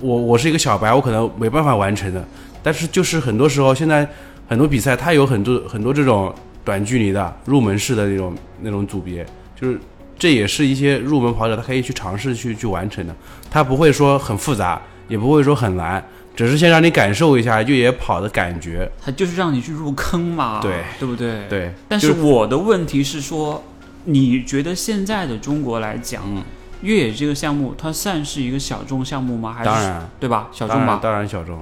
[0.00, 2.26] 我我是一个小白，我可能没办法完成的。
[2.62, 4.08] 但是就是很多时候，现在
[4.48, 6.34] 很多比赛它有很多很多这种
[6.64, 9.26] 短距离的入门式的那种那种组别，
[9.60, 9.78] 就是
[10.18, 13.14] 这也是一些入门跑者他可以去尝试去去完成的。
[13.50, 16.02] 他不会说很复杂，也不会说很难，
[16.36, 18.90] 只是先让你感受一下越野跑的感觉。
[19.04, 21.48] 它就是让你去入坑嘛，对对不对？。
[21.48, 23.62] 对，但是我的问题是说，
[24.04, 26.42] 你觉得现在的中国来讲，嗯，
[26.82, 29.52] 越野这个项目它算是一个小众项目吗？
[29.52, 30.48] 还是当然对吧？
[30.52, 31.60] 小众吧，当然小众，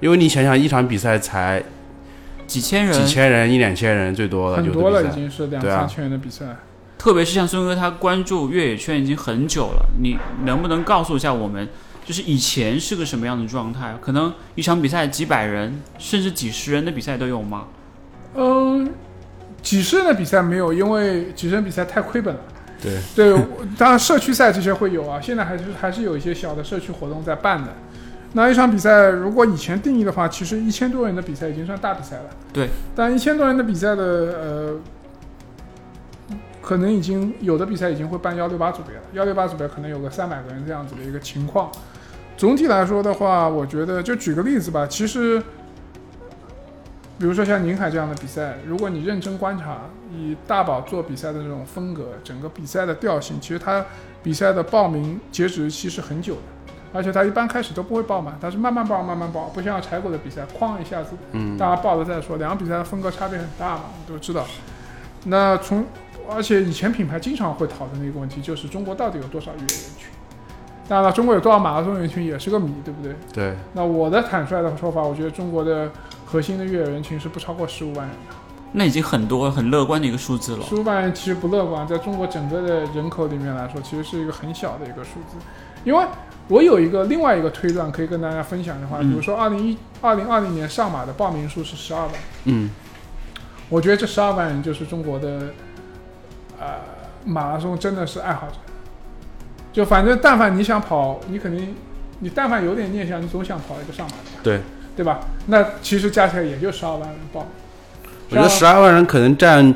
[0.00, 1.62] 因为你想想一场比赛才
[2.46, 5.14] 几千人，几千人一两千人最多了，很多了，已。
[5.14, 6.44] 经是两对啊三千人的比赛。
[6.98, 11.68] 特别是像孙哥他关注越野圈已经很久了，你能不能告诉一下我们，
[12.04, 13.94] 就是以前是个什么样的状态？
[14.00, 17.66] 可能一场比赛几百人甚至几十人的比赛都有吗？
[18.34, 18.90] 嗯，
[19.62, 22.40] 几十人的比赛没有，因为几十人比赛太亏本了。
[22.82, 23.38] 对，对，
[23.78, 27.72] 当然社区赛这些会有啊，现在还是还是有一些小的社区活动在办的。
[28.32, 32.24] 那一场比赛，如果以前定义的话，其实一千多人的比赛已经算大比赛了。
[32.52, 34.76] 对，但一千多人的比赛的呃，
[36.60, 41.70] 可能已经有的比赛已经会办幺六八组别了，幺六八组别可能有个三百个人这样子的一个情况。
[42.36, 45.42] 总体来说的话，我觉得就举个例子吧，其实。
[47.18, 53.82] 比如说像宁海这样的比赛，如果你认真观察，以大宝做比赛的这种风格，整个比赛的调性，其实他
[54.22, 56.40] 比赛的报名截止日期是很久的，
[56.96, 64.44] 而且他一般开始都不会爆满，他是慢慢爆慢慢爆，不像柴狗的比赛，哐一下子，嗯，大家爆了再说，两个比赛的风格差别很大嘛，你都知道。
[65.24, 65.84] 那从
[66.34, 70.08] 而且以前品牌经常会讨论的一个问题，就是中国到底有多少越野人群？
[70.88, 73.14] 当然了，中国有多少马拉松人群也是个谜，对不对？
[73.32, 75.90] 对，那我的坦率的说法，我觉得中国的
[76.24, 78.34] 核心的越野人群是不超过十五万人的。
[78.72, 80.64] 那已经很多很乐观的一个数字了。
[80.64, 85.36] 十五万人其实不乐观，在中国整个的人口里面来说，其实是一个很小的一个数字。
[85.84, 86.04] 因为
[86.48, 92.12] 我有一个另外一个推断可以跟大家分享的话，嗯比如说二零一二零二零年上马的报名数是十二万，
[92.44, 92.70] 嗯，
[93.68, 95.52] 我觉得这十二万人就是中国的
[96.60, 96.66] 呃
[97.24, 98.54] 马拉松真的是爱好者。
[99.72, 101.74] 就反正但凡你想跑，你肯定
[102.20, 104.60] 你但凡有点念想，你总想跑一个上马的，对，
[104.96, 105.20] 对吧？
[105.46, 107.50] 那其实加起来也就十二万人报名。
[108.30, 109.74] 我觉得十二万人可能占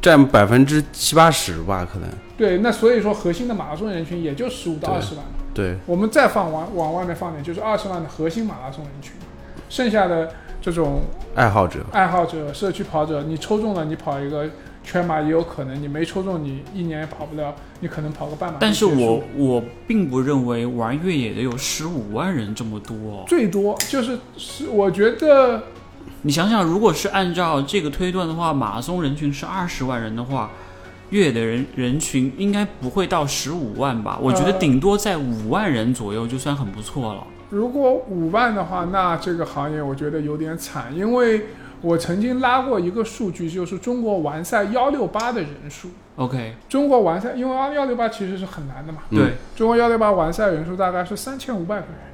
[0.00, 2.08] 占百分之七八十吧，可能。
[2.36, 5.24] 对，那所以说核心的马拉松人群也就十五到对二十万。
[5.54, 9.12] 对，我们再放往往外面放点，就是二十万的核心马拉松人群，
[9.68, 11.00] 剩下的这种
[11.34, 14.48] 爱好者，爱好者、社区跑者，你抽中了，你跑一个
[14.82, 18.72] 全马也有可能；你没抽中，你一年也跑不了，你可能跑个半马但。
[18.72, 23.24] 是我我并不认为玩越野的有十五万人这么多。
[23.26, 25.62] 最多就是是，我觉得
[26.22, 30.50] 你想想，如果是按照这个推断的话，马拉松人群是二十万人的话，
[31.12, 34.18] 越野的人人群应该不会到十五万吧？
[34.20, 37.26] 我觉得呃顶多在五万人左右就算很不错了。
[37.50, 41.48] 如果五万的话，那这个行业我觉得有点惨，因为
[41.82, 45.90] 我曾经拉过一个数据，就是中国完赛幺六八的人数。
[46.16, 49.32] OK，中国完赛，因为幺六八其实是很难的嘛，嗯对。
[49.54, 52.11] 中国幺六八完赛人数大概是三千五百个人。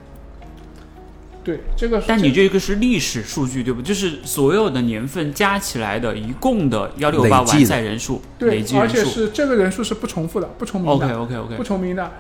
[1.44, 3.80] 对，这个是但你这个是历史数据对不？
[3.80, 9.10] 就是所有的年份加起来的一共的幺六八完赛人数，累对，而且计人数。
[9.10, 12.10] 是这个人数是不重复的，不重名的 OK OK OK，不重名的。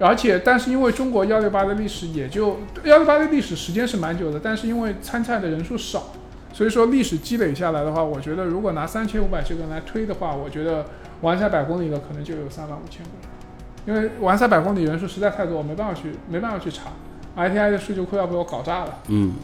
[0.00, 6.12] 而且，但是因为中国幺六八的历史也就幺六八的历史时间是蛮久的，但是因为参赛的人数少，
[6.52, 10.84] 所以说历史积累下来的话，我觉得如果拿三千五百这个来推的话，我觉得
[11.20, 16.90] 完赛百公里的可能就有三万五千个人，因为完赛百公里人数实在太多，没办法去没办法去查
[17.36, 18.98] ，ITI 的数据库要被我搞炸了。
[19.08, 19.34] 嗯，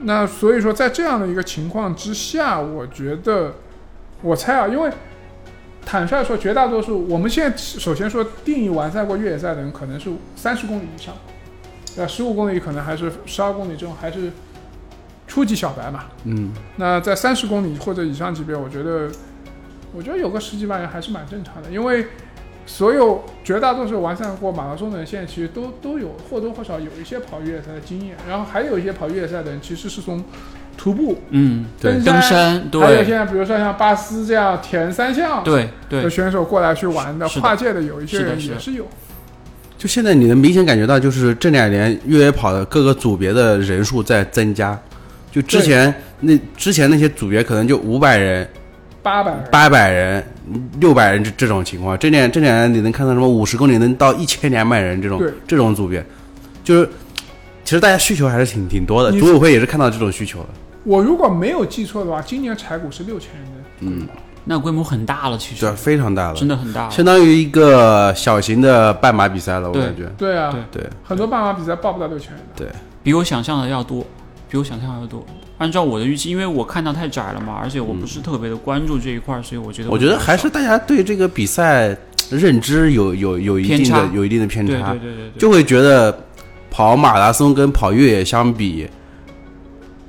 [0.00, 3.54] 那所以说，在这样的一个情况之下，我觉得，
[4.22, 4.90] 我猜啊，因为
[5.84, 11.14] 坦率说，绝大多数我们现在首先说定义完赛过越野赛的人，可能是三十公里以上，
[11.94, 12.06] 对吧？
[12.08, 14.30] 十五公里可能还是十二公里这种还是
[15.26, 16.04] 初级小白嘛。
[16.24, 19.08] 嗯，那在三十公里或者以上级别，我觉得，
[19.94, 22.06] 我觉得有个十几万人还是蛮正常的，因为
[22.66, 30.22] 所有绝大多数完善过马拉松的人，现在其实都都有或多或少有一些跑越野赛的经验，然后还有一些跑越野赛的人其实是从
[30.76, 38.86] 徒步、嗯，对登登山，还有现在比如说像巴斯这样田三项对对的，选手过来去玩的，跨界的有一些人也是有。
[39.78, 44.78] 就现在你能明显感觉到，就是这两年越野跑的各个组别的人数在增加。
[45.30, 48.48] 就之前那之前那些组别可能就五百人、
[49.06, 50.24] 八百人，八百人、
[50.80, 56.04] 六百人这这种情况，这两这两年你能看到什么五十公里能到一千两百人这种这种组别，
[56.64, 56.88] 就是
[57.62, 59.12] 其实大家需求还是挺挺多的。
[59.12, 60.48] 组委会也是看到这种需求的。
[60.82, 64.08] 我如果没有记错的话，今年柴谷是六千人的，嗯，
[64.44, 66.90] 那规模很大了，其实对，非常大了，真的很大了。
[66.90, 70.06] 相当于一个小型的半马比赛了，我感觉。
[70.18, 72.64] 对啊，对对很多半马比赛报不到六千人的。
[72.64, 72.66] 对，
[73.04, 74.04] 比我想象的要多，
[74.50, 75.24] 比我想象的要多。
[75.58, 81.96] 按照我的预期，因为我看到太窄了嘛，而且我不是特别的关注这一块儿，所以我觉得我觉得还是大家对这个比赛
[82.30, 86.24] 认知有有有一定的有一定的偏对差对，对对对，就会觉得
[86.70, 88.86] 跑马拉松跟跑越野相比，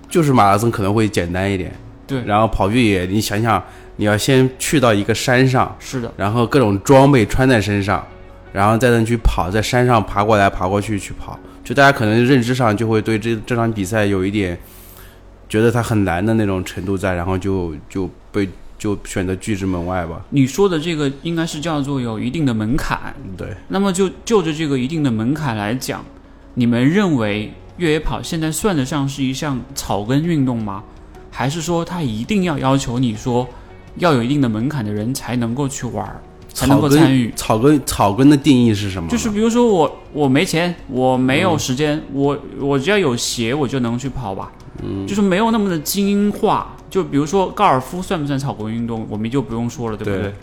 [0.09, 1.71] 就是马拉松可能会简单一点。
[2.05, 2.23] 对。
[2.25, 3.63] 然后跑越野，你想想，
[3.95, 8.05] 你要先去到一个山上，是的，然后各种装备穿在身上，
[8.51, 14.57] 然后再能去跑，在山上爬过来爬过去去跑，就大家可能认知上就会对这这场比赛有一点
[15.47, 20.21] 觉得它很难的那种程度在，然后就就被就选择拒之门外吧。
[20.29, 23.13] 你说的这个应该是叫做有一定的门槛。
[23.35, 26.03] 对，那么就就着这个一定的门槛来讲，
[26.55, 30.83] 你们认为越野跑现在算得上是一项草根运动吗？
[31.31, 33.47] 还是说它一定要要求你说
[33.97, 36.19] 要有一定的门槛的人才能够去玩儿，
[36.51, 37.31] 才能够参与？
[37.35, 39.07] 草根草根的定义是什么？
[39.07, 44.51] 就是比如说我我没钱，我没嗯有时间，我我只要有鞋我就能去跑吧，
[44.83, 46.75] 嗯，就是没有那么的精英化。
[46.89, 50.31] 就比如说高尔夫算不算草根运动，我们就不用说了，对不对？
[50.31, 50.33] 对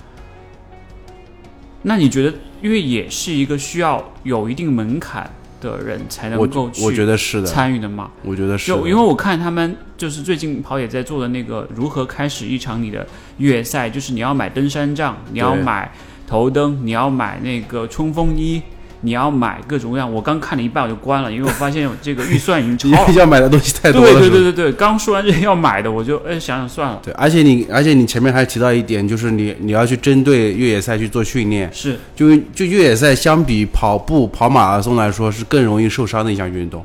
[1.87, 2.33] 那你觉得
[2.63, 5.31] 越野是一个需要有一定门槛
[5.61, 8.11] 的人才能够去我觉得是的，参与的吗？
[8.23, 13.07] 我觉得是就因为我看他们就是最近跑野在做的那个如何开始一场你的
[13.37, 15.93] 越野赛，就是你要买登山杖，你要买
[16.27, 18.63] 头灯，你要买那个冲锋衣，
[19.05, 20.13] 你要买各种各样。
[20.13, 23.13] 我刚看了一半我就关了，因为我 发现这个预算已经超了。
[23.15, 36.85] 要买的东西太多了，对对对对对，刚说完这些要买的，我就哎想想算了，对，而且你，而且你前面还提到一点，就是你你要去针对越野赛去做训练，是就就越野赛相比跑步、跑马拉松来说，是更容易受伤的一项运动，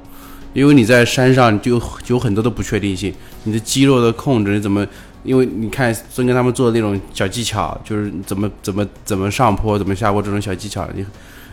[0.53, 3.13] 因为你在山上就就有很多的不确定性，
[3.45, 4.85] 你的肌肉的控制你怎么？
[5.25, 11.05] 因为你看孙哥他们做的那种小技巧，就是怎么怎么怎么上坡、怎么下坡这种小技巧，你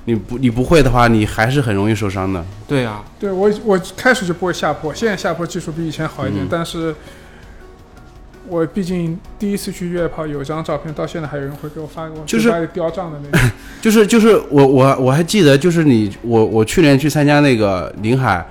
[0.07, 2.45] 你不你不会的话，你还是很容易受伤的。
[2.67, 6.95] 对啊，对我我开始就不会下坡，现在下坡技术比以前好一点，嗯但是
[8.49, 13.51] 我毕竟第一次去越野跑，有一张照片，到现在还有人会给我发给我，就是的那种。
[13.83, 18.47] 就是就是我我我还记得，就是你我我去年去参加那个临海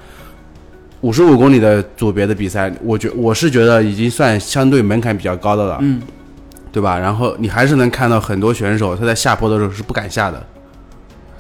[0.99, 6.01] 五十五公里的组别的比赛，我觉我是觉得已经算相对门槛比较高的了，嗯，
[6.73, 6.99] 对吧？
[6.99, 10.45] 然后你还是能看到很多选手他在下坡的时候是不敢下的，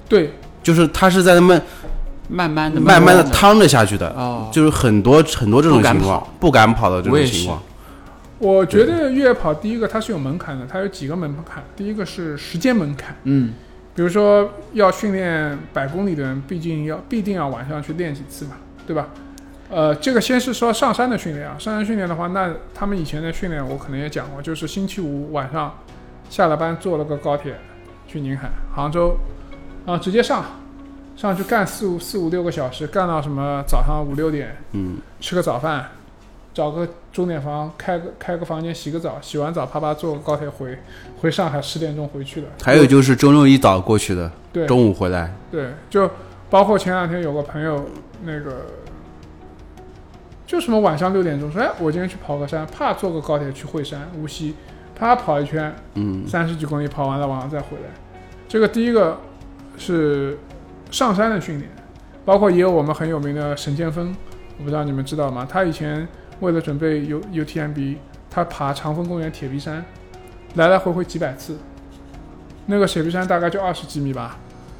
[0.07, 0.31] 对，
[0.63, 1.59] 就是他是在那么
[2.29, 7.61] 慢慢的慢慢的的趟着下去的，哦，就是很多很多这种情况跑不敢跑的这种情况，
[8.39, 11.63] 我觉得越野跑第一个它是有门槛的，它有几个门槛。
[11.75, 13.53] 第一个是时间门槛，嗯，
[13.93, 18.51] 比如说要训练百公里的人，毕竟要必定要晚上去练几次嘛，
[18.85, 19.07] 对吧？
[19.69, 25.73] 呃，这个先是说上山的训练啊，上山训练的话，那他们以前的训练我可能也讲过，就是星期五晚上
[26.29, 27.55] 下了班坐了个高铁
[28.07, 29.17] 去宁海、杭州，
[29.85, 30.43] 然后直接上
[31.15, 35.89] 上去干四五四五六个小时，干到什么早上五六点，嗯，吃个早饭，
[36.53, 40.77] 找个钟点房开个开个房间洗个澡，洗完澡啪啪坐个高铁回
[41.21, 42.47] 回上海十点钟回去的。
[42.63, 46.09] 还有就是周六一早过去的，对中午回来，对，就
[46.49, 47.85] 包括前两天有个朋友
[48.23, 48.65] 那个。
[50.47, 54.53] 就什么晚上六点钟说，哎，我今天去跑个山，怕坐个高铁去惠山、无锡，
[54.95, 57.89] 啪跑一圈，嗯，三十几公里跑完了，晚上再回来。
[58.47, 59.19] 这个第一个
[59.77, 60.37] 是
[60.91, 61.69] 上山的训练，
[62.23, 64.15] 包括也有我们很有名的沈建峰，
[64.57, 65.47] 我不知道你们知道吗？
[65.49, 66.07] 他以前
[66.39, 67.97] 为了准备 U UTMB，
[68.29, 69.83] 他爬长风公园铁壁山，
[70.55, 71.57] 来来回回几百次。
[72.67, 74.37] 那个铁皮山大概就二十几米吧，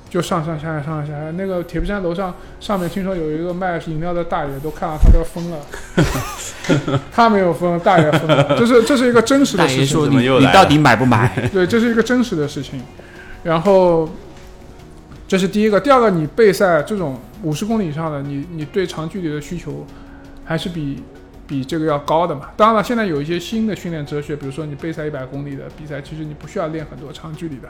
[0.09, 1.31] 就上上下下上上下下。
[1.31, 5.57] 那个铁皮山楼上上面听说有一个卖饮料的大爷，都看到他都要疯了。
[7.13, 8.57] 他没有疯，大爷疯了。
[8.57, 9.77] 这是这是一个真实的事情。
[9.77, 11.47] 大爷说你你到底买不买？
[11.53, 12.81] 对，这是一个真实的事情。
[13.43, 14.09] 然后，
[15.27, 15.79] 这是第一个。
[15.79, 19.85] 第二个，你备赛这种五十公里以上的，你你对长距离的需求
[20.43, 21.01] 还是比
[21.47, 22.49] 比这个要高的嘛。
[22.55, 27.67] 当然了，现在有一些新的训练哲学，比如说你备赛一百公里的比赛，其实你不需要练很多长距离的。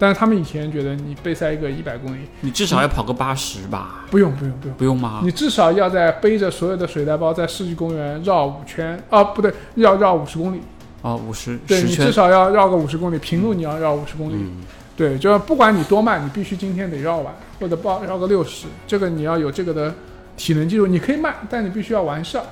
[0.00, 4.04] 但是他们以前觉得你备赛一个一百公里，你至少要跑个八十吧？
[4.10, 5.20] 不用不用不用，不用吗？
[5.24, 10.60] 你至少要在背着所有的水袋包在世纪公园绕五圈，啊不对，要绕五十公里。
[11.02, 14.34] 啊，五十对你至，少要绕个五十公里，平路你要绕五十公里。
[14.34, 14.58] 嗯，
[14.98, 19.94] 对，就是不管你多慢，你必须今天得绕完，或者报绕个六十，这个你要有这个的
[20.36, 20.88] 体能记录。
[20.88, 22.42] 你可以慢，但你必须要完事儿。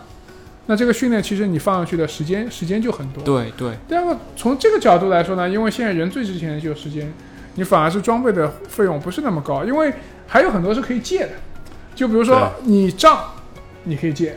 [0.66, 3.24] 那这个训练其实你放上去的时间时间就很多。。
[3.24, 7.12] 对对，第二个，从这个角度来说呢，因为现在人最值钱的就是时间，
[7.56, 9.92] 你反而是装备的费用不是那么高，因为
[10.28, 11.30] 还有很多是可以借的。
[11.96, 13.18] 就比如说你杖，
[13.82, 14.36] 你可以借，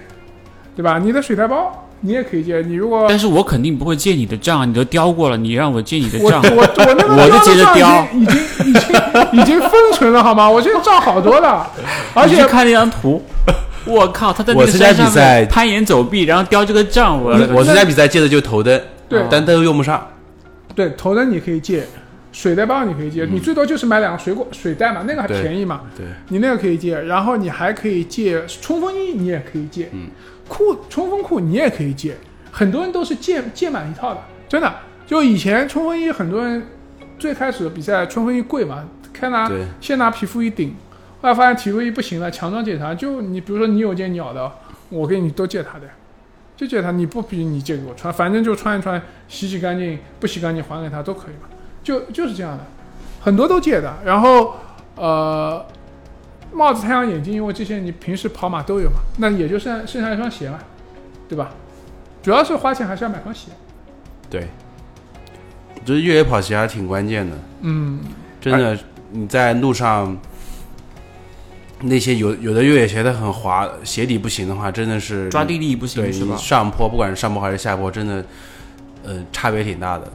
[0.76, 0.98] 对吧？
[0.98, 2.62] 你的水袋包你也可以借。
[2.62, 10.50] 你如果但是我肯定不会借你的账，你都雕过了，你让我借你的我账，我我那个我就接着雕已经已经已经已经封存了好吗？
[10.50, 11.70] 我这个账好多了，
[12.14, 13.22] 而且你看那张图，
[13.86, 20.08] 我靠，他在那个山上比赛面攀岩走壁，然后雕这个杖，我我参加比赛借的就是头灯，对但灯用不上。
[20.76, 21.84] 对头灯你可以借，
[22.32, 30.08] 水袋包你可以借，你最多就是买两个水果水袋嘛，那个还便宜嘛，对，你那个可以借，然后你还可以借冲锋衣，你也可以借，嗯
[30.50, 32.18] 裤冲锋裤你也可以借，
[32.52, 34.20] 很多人都是借借满一套的，
[34.50, 34.74] 真的。
[35.08, 36.68] 就以前冲锋衣，很多人
[37.18, 39.50] 最开始的比赛冲锋衣贵嘛，开拿，
[39.82, 40.76] 先拿皮肤衣顶，
[41.22, 44.52] 后来发现皮肤衣不行了，强装检查，就你比如说你有件鸟的，
[44.90, 45.88] 我给你都借他的，
[46.56, 51.50] 就借他，你不比你借给我穿，反正就穿一穿，洗洗干净，不洗干净还给他都可以嘛，
[51.82, 52.64] 就就是这样的，
[53.20, 53.98] 很多都借的。
[54.06, 54.54] 然后
[54.96, 55.66] 呃，
[56.52, 60.60] 帽子、太阳眼镜，因为这些你平时跑马都有嘛，那也就剩剩下一双鞋嘛，
[61.28, 61.52] 对吧？
[62.22, 63.52] 主要是花钱还是要买双鞋，
[64.30, 64.48] 对，
[65.76, 67.38] 我觉得越野跑鞋还挺关键的。
[67.62, 68.00] 嗯，
[68.42, 68.78] 真的，
[69.12, 70.18] 你在路上，
[71.82, 76.38] 那些有有的越野鞋它很滑，鞋底不行的话，真的是抓地力不对你行对？
[76.38, 78.26] 上坡，不管是上坡还是下坡，真的，
[79.04, 80.12] 呃，差别挺大的。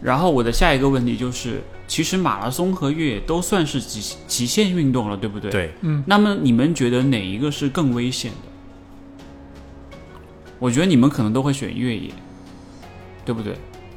[0.00, 5.50] 然后我的下一个问题就是，其实马拉松和越野都算是极极限运动了，对不对？。
[5.50, 8.48] 对，嗯那么你们觉得哪一个是更危险的？
[10.60, 12.10] 我觉得你们可能都会选越野，
[13.24, 13.54] 对不对？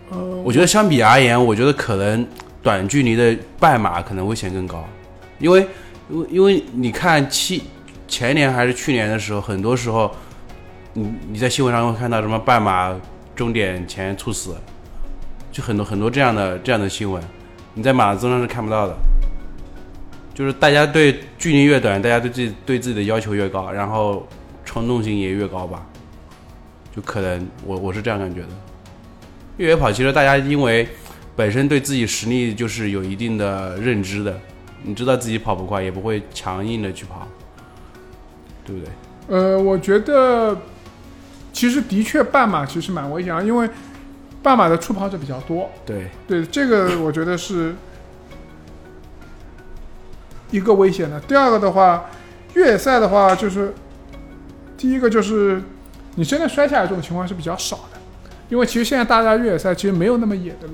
[0.09, 2.25] 呃，我觉得相比而言，我觉得可能
[2.63, 4.85] 短距离的半马可能危险更高，
[5.39, 5.67] 因为
[6.09, 7.63] 因为因为你看七
[8.07, 10.09] 前年还是去年的时候，很多时候
[10.93, 12.95] 你你在新闻上会看到什么半马
[13.35, 14.55] 终点前猝死，
[15.51, 17.23] 就很多很多这样的这样的新闻，
[17.73, 18.95] 你在马拉松上是看不到的。
[20.33, 24.25] 就是大家对距离越短，大家对自己对自己的要求越高，然后
[24.65, 25.85] 冲动性也越高吧，
[26.95, 28.47] 就可能我我是这样感觉的。
[29.57, 30.87] 越野跑其实大家因为
[31.35, 34.39] 本身对自己实力就是有一定的认知的，
[34.81, 37.27] 你知道自己跑不快，也不会强硬的去跑，
[38.65, 39.37] 对不对？
[39.37, 40.57] 呃，我觉得
[41.53, 43.69] 其实的确半马其实蛮危险的，因为
[44.43, 45.69] 半马的初跑者比较多。
[45.85, 47.75] 对，对，这个我觉得是
[50.49, 51.19] 一个危险的。
[51.21, 52.05] 第二个的话，
[52.55, 53.73] 越野赛的话，就是
[54.77, 55.61] 第一个就是
[56.15, 57.99] 你真的摔下来这种情况是比较少的，
[58.49, 60.73] 因为其实现在大家越野赛其实没有那么野的路，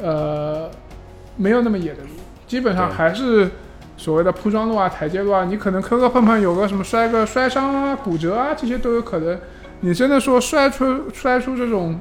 [0.00, 0.70] 呃，
[1.36, 2.10] 没有那么野的路，
[2.46, 3.50] 基本上还是
[3.96, 9.38] 所谓的铺装路啊、台阶路啊，你可能磕磕碰碰有个什么摔个摔伤啊、骨折啊，这些都有可能。
[9.80, 12.00] 你真的说摔出摔出这种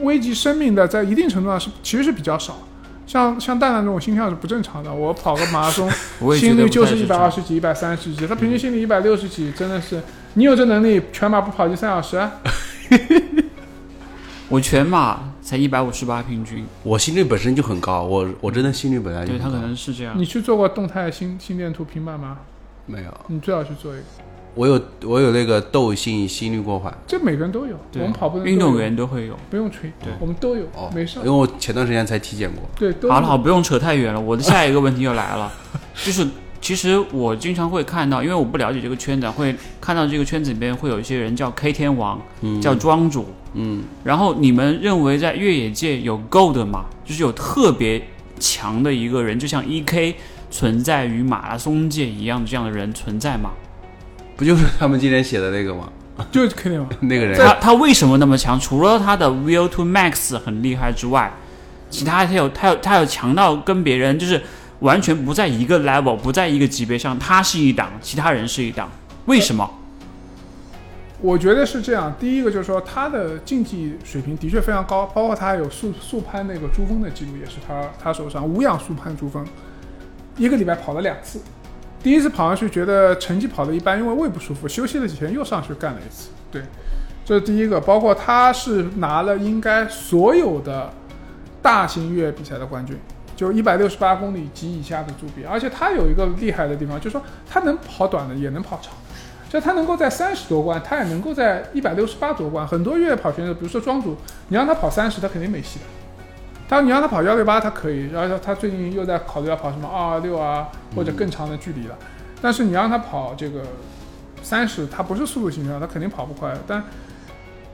[0.00, 2.58] 危及生命的，在一定程度上是其实是比较少。
[3.06, 5.90] 像像蛋蛋这种心跳是不正常的，我跑个马拉松
[6.38, 10.00] 心率就是一百二十几、一百三十几，他平均心率一百六十几，真的是
[10.34, 12.32] 你有这能力，全马不跑就三小时啊？
[14.48, 20.14] 我全马才一百五十八平均，我心率本身就很高，我我真的心率本来就很高对他可能是这样。
[20.16, 22.38] 你去做过动态心心电图平板吗？
[22.86, 24.04] 没有，你最好去做一个，
[24.54, 29.36] 我有我有那个窦性心率过缓，这每个人都有，我们跑步的运动员都会有。
[29.50, 31.30] 不用吹，对我们都有哦，没事因为。
[31.30, 34.20] 我前段时间才体检过，对，都好了，有好，不用扯太远了。
[34.20, 35.52] 我的下一个问题又来了，
[36.04, 36.26] 就是
[36.60, 43.26] 其实我经常会看到，因为我不了解这个圈子，会看到这个圈子里边会有一些人叫 K 天王，嗯，叫庄主。
[43.54, 46.86] 嗯，然后你们认为在越野界有 Gold 吗？
[47.04, 48.02] 就是有特别
[48.38, 50.14] 强的一个人，就像 EK
[50.50, 53.50] 存在于马拉松界一样，这样的人存在吗？
[54.36, 55.88] 不就是他们今天写的那个吗？
[56.30, 56.88] 就是 K 天王。
[57.02, 58.58] 那个人他他为什么那么强？
[58.58, 61.32] 除了他的 Will to Max 很厉害之外，
[61.90, 64.40] 其他他有他有他有强到跟别人就是
[64.80, 67.18] 完全不在一个 level，不在一个级别上。
[67.18, 68.90] 他是一档，其他人是一档，
[69.26, 69.68] 为什么？
[71.20, 79.46] 我觉得是这样，第一个就是说他的竞技水平的确非常高，包括他有速速攀那个珠峰的记录也是他他手上无氧速攀珠峰，
[80.36, 81.40] 一个礼拜跑了两次，
[82.04, 86.60] 第一次跑上去觉得成绩跑得一般，因为胃不舒服，休息了几天又上去干了一次，对，
[87.24, 90.92] 这是第一个，包括他是拿了应该所有的
[91.62, 92.94] 大型越野比赛的冠军。
[93.34, 98.92] 就一百六十八公里及以下的组别，而且他有一个厉害的地方，就是说他能跑短的，也能跑长。
[99.48, 102.66] 就他能够在三十夺冠，他也能够在一百六十八夺冠。
[102.66, 104.16] 很多越野跑选手，比如说庄主，
[104.48, 105.84] 你让他跑三十，他肯定没戏的。
[106.68, 108.10] 他你让他跑幺六八，他可以。
[108.10, 111.96] 然后他最近又在考虑要跑什么二二六啊，或者更长的距离了。
[112.40, 113.62] 但是你让他跑这个
[114.42, 116.54] 三十，他不是速度型选手，他肯定跑不快。
[116.66, 116.82] 但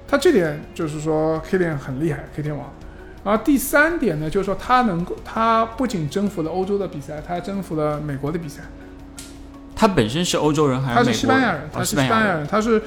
[0.08, 2.68] 他这点就是说 K 点很厉害，K 天王。
[3.24, 8.62] 然后第三点呢，就是说他能够，他不仅征服了欧洲的比赛，他还征服了美国的比赛。
[9.76, 10.96] 他本身是欧洲人还是？
[10.98, 12.82] 他是西班牙人，他是西班牙人，他是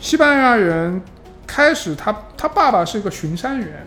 [0.00, 1.02] 西班牙人。
[1.44, 3.86] 开始他他爸爸是一个巡山员，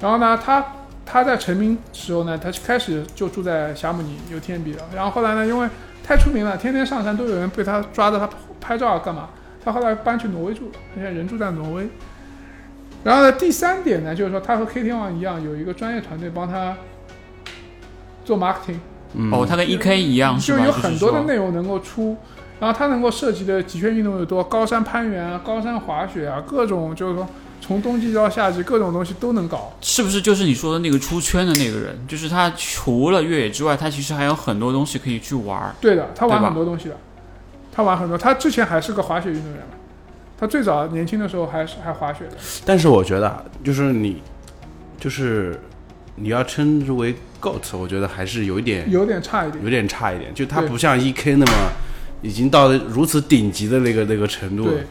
[0.00, 0.62] 然后呢，他
[1.10, 5.68] 他在成名时候呢，他开始就住在霞姆尼有天比了，然后后来呢，因为
[6.04, 8.28] 太出名了，天天上山都有人被他抓着他
[8.60, 9.30] 拍照啊干嘛？
[9.64, 11.88] 他后来搬去挪威住了，现在人住在挪威。
[13.02, 16.76] 然后呢，第三点呢，就是说他和 K 天王一样，有一个专业团队帮他
[18.24, 18.78] 做 marketing。
[19.32, 22.16] 哦，他跟 E K 一样，就有很多的内容能够出。
[22.60, 27.26] 然后他能够涉及的极限运动有多，高山攀援啊，高山滑雪啊，各种就是说
[27.60, 29.72] 从冬季到夏季，各种东西都能搞。
[29.80, 31.96] 是不是就是你说的那个出圈的那个人？
[32.08, 35.74] 就是他除了越野之外，他其实还有很多东西可以去玩。
[35.80, 36.96] 对的，他玩很多东西的。
[37.72, 39.76] 他玩很多，他之前还是个滑雪运动员嘛。
[40.38, 44.22] 他最早年轻的时候还是还滑雪的，但是我觉得就是你，
[44.98, 45.60] 就是
[46.16, 50.34] 你要称之为 GOAT，我觉得还是有一点有点差一点，有点差一点。
[50.34, 51.52] 就他不像 EK 那么
[52.22, 54.64] 已经到了如此顶级的那个那个程度。
[54.64, 54.86] 对，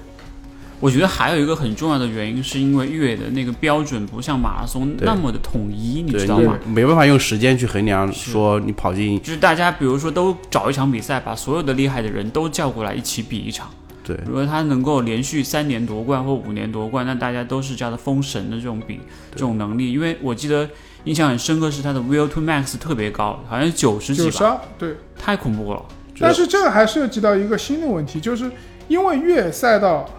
[0.80, 6.58] 我觉得还有一个很重要的原因，是因为越野的那个标准不像马拉松那么的统一，你知道吗？
[6.66, 13.70] 没办法用时间去衡量，说你跑进就是大家比如说都找一场比赛，把所有的厉害的人都叫过来一起比一场。
[14.04, 19.00] 对，如果他能够连续三年夺冠或五年夺冠，那大家都是叫他封神的这种比
[19.32, 19.92] 这种能力。
[19.92, 20.68] 因为我记得
[21.04, 25.86] 印象很深刻是他的 Will to Max 特别高，好像九十几吧，九十二，对，太恐怖了。
[26.20, 28.52] 但是这个还涉及到一个新的问题，就是
[28.88, 30.10] 因为越野赛道，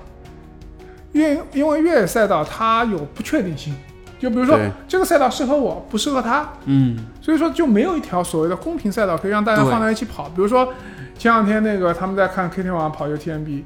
[1.12, 3.74] 越因为越野赛道它有不确定性，
[4.18, 10.24] 就比如说这个赛道适合我，不适合他，嗯，所以说就没有一条所谓的公平赛道可以让大家放在一起跑。
[10.28, 10.72] 比如说
[11.18, 13.62] 前两天那个他们在看 K 天王跑 UTMB。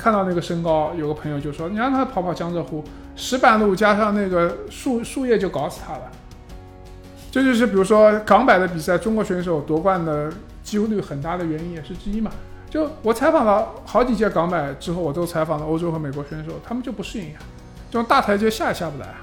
[0.00, 2.84] 看到那个身高，有个朋友就说：“你让他跑跑江浙沪，
[3.16, 6.02] 石板路加上那个树树叶就搞死他了。”
[7.32, 10.30] 这就是比如说港百的比赛，中国选手夺冠的
[10.62, 12.30] 几率很大的原因也是之一嘛。
[12.70, 17.38] 就我采访了好几届港买之后，我都采访了欧洲和美国选手，他们就不适应呀，
[17.90, 19.20] 这种大台阶下也下不来啊。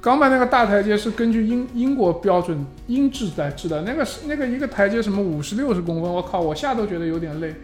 [0.00, 7.54] 港买那个大台阶是根据英英国标准英制来制的，那个是那个一个台阶什么五十六十公分，我靠，我下都觉得有点累。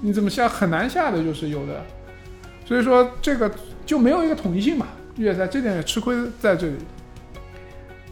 [0.00, 1.82] 你怎么下很难下的就是有的，
[2.66, 3.50] 所以说这个
[3.86, 4.86] 就没有一个统一性嘛。
[5.16, 6.76] 越野赛这点也吃亏在这里。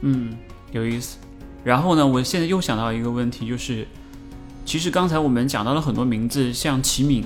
[0.03, 0.37] 嗯，
[0.71, 1.19] 有意思。
[1.65, 3.87] 然后呢，我现在又想到一个问题，就是
[4.65, 7.25] 其实刚才我们讲到了很多名字，像齐敏、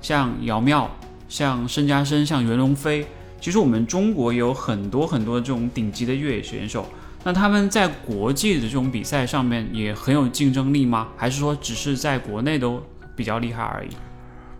[0.00, 0.90] 像姚妙、
[1.28, 3.06] 像申嘉生、像袁龙飞。
[3.40, 6.86] 其实我们中国有很多很多这种顶级的越野选手，
[7.24, 11.08] 那他们在国际的这种比赛上面也很有竞争力吗？
[11.16, 12.82] 还是说只是在国内都？
[13.16, 13.88] 比较厉害而已。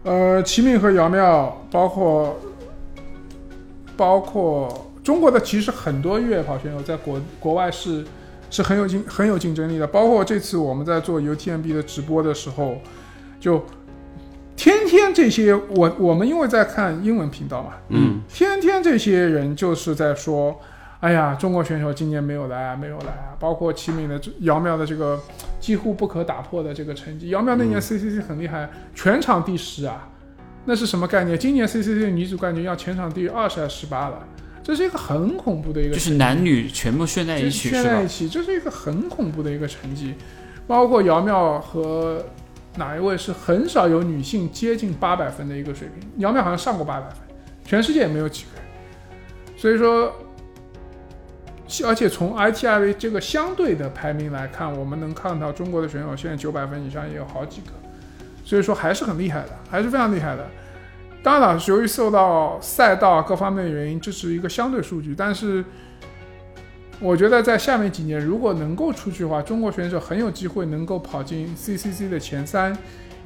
[0.03, 2.37] 呃，齐敏和姚妙，包括
[3.97, 8.05] 包括中国的，其实很多越野跑选手在国国外是
[8.51, 9.87] 是很有竞很有竞争力的。
[9.87, 12.79] 包括这次我们在做 UTMB 的直播的时候，
[13.41, 13.65] 就
[14.57, 20.61] 天天这些我我们因为在看英文频道嘛，嗯，天天这些人就是在说。
[21.01, 23.31] 哎呀，中国选手今年没有来啊，没有来啊！
[23.39, 25.17] 包括齐敏的姚妙的这个
[25.61, 30.09] 几乎不可打破的这个成绩，姚妙那年 CCC 很厉害，全场第十啊，
[30.65, 31.39] 那是什么概念？
[31.39, 34.27] 今年 CCC 女子冠军要全场第二十还是十八了？
[34.69, 40.15] 这是一个很恐怖的一个，就是男女全部炫在一起，炫在一起，这是一个很恐怖的一个成绩。
[40.67, 42.23] 包括姚妙和
[42.77, 47.19] 哪一位是很少有女性接近八百分的一个水平，姚妙好像上过八百分，
[47.65, 48.63] 全世界也没有几个人，
[49.57, 50.13] 所以说。
[51.87, 57.73] 而且从 ITIV 这个相对的排名来看，我们能看到中国的选手现在九百分以上也有好几个，
[58.43, 60.47] 所以说还是很厉害的，还是非常厉害的。
[61.23, 65.15] 当然了，由于受到赛道啊各方面的原因，这是一个相对数据。
[65.17, 65.65] 但是，
[67.01, 72.77] 我觉得在下面几年，如果能够出去的话，中国选手很有机会能够跑进 CCC 的前三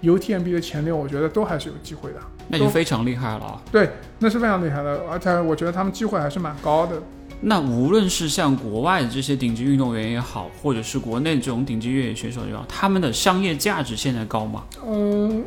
[0.02, 2.16] ，UTMB 的前六，我觉得都还是有机会的。
[2.48, 3.62] 那就非常厉害了啊！
[3.70, 3.88] 对，
[4.18, 7.00] 那是非常厉害的，而且我觉得他们机会还是蛮高的。
[7.40, 14.64] 那无论是像国外的这些顶级运动员也好，或者是国内这种顶级越野选手也好，他们的商业价值现在高吗？
[14.86, 15.44] 嗯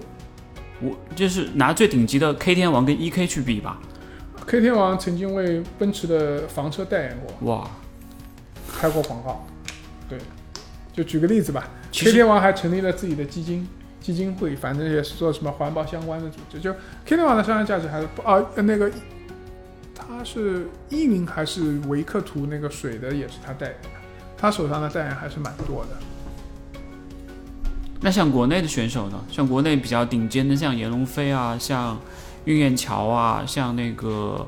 [0.86, 3.80] 我就是拿最顶级的 K 天王跟 EK 去比吧
[4.46, 7.70] ，，K 天王曾经为奔驰的房车代言过，哇，
[8.78, 9.46] 开过广告。
[10.08, 10.20] 对，
[10.94, 13.68] 就举个例子吧，K 天王还成立了自己的基金
[14.00, 16.60] 基金会，反正也是做什么环保相关的组织。
[16.60, 16.72] 就
[17.06, 18.92] K 天王的商业价值还是不啊，呃那个
[19.96, 23.90] 他是依云还是维克图那个水的也是他代言的，
[24.38, 25.98] 他手上的代言还是蛮多的。
[28.02, 29.20] 那像国内的选手呢？
[29.32, 32.00] 像国内比较顶尖的，像闫龙飞啊，像
[32.44, 34.48] 运燕桥啊，像那个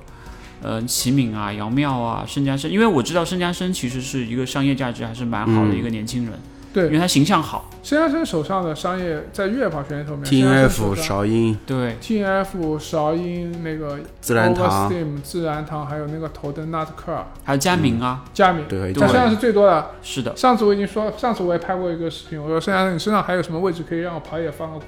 [0.61, 6.33] 呃齐敏啊、姚妙啊、申嘉生，因为我知道申嘉生其实是一个商业价值还是蛮好的嗯一个年轻人，
[6.81, 6.85] 对。
[6.87, 11.57] 因为他形象好，孙先生手上的商业在越野跑选手里面，T N F 韶音。
[11.65, 14.91] 对，T N F 韶音那个自然堂。
[15.23, 19.91] 自然堂，还有那个头灯 Nut Car 还有佳明啊，佳明，对，对他身上是最多的。
[20.01, 24.79] 是的，上次我已经说，上次我也拍过一个视频，我说孙先生你身上还有什么位置可以让我跑野放个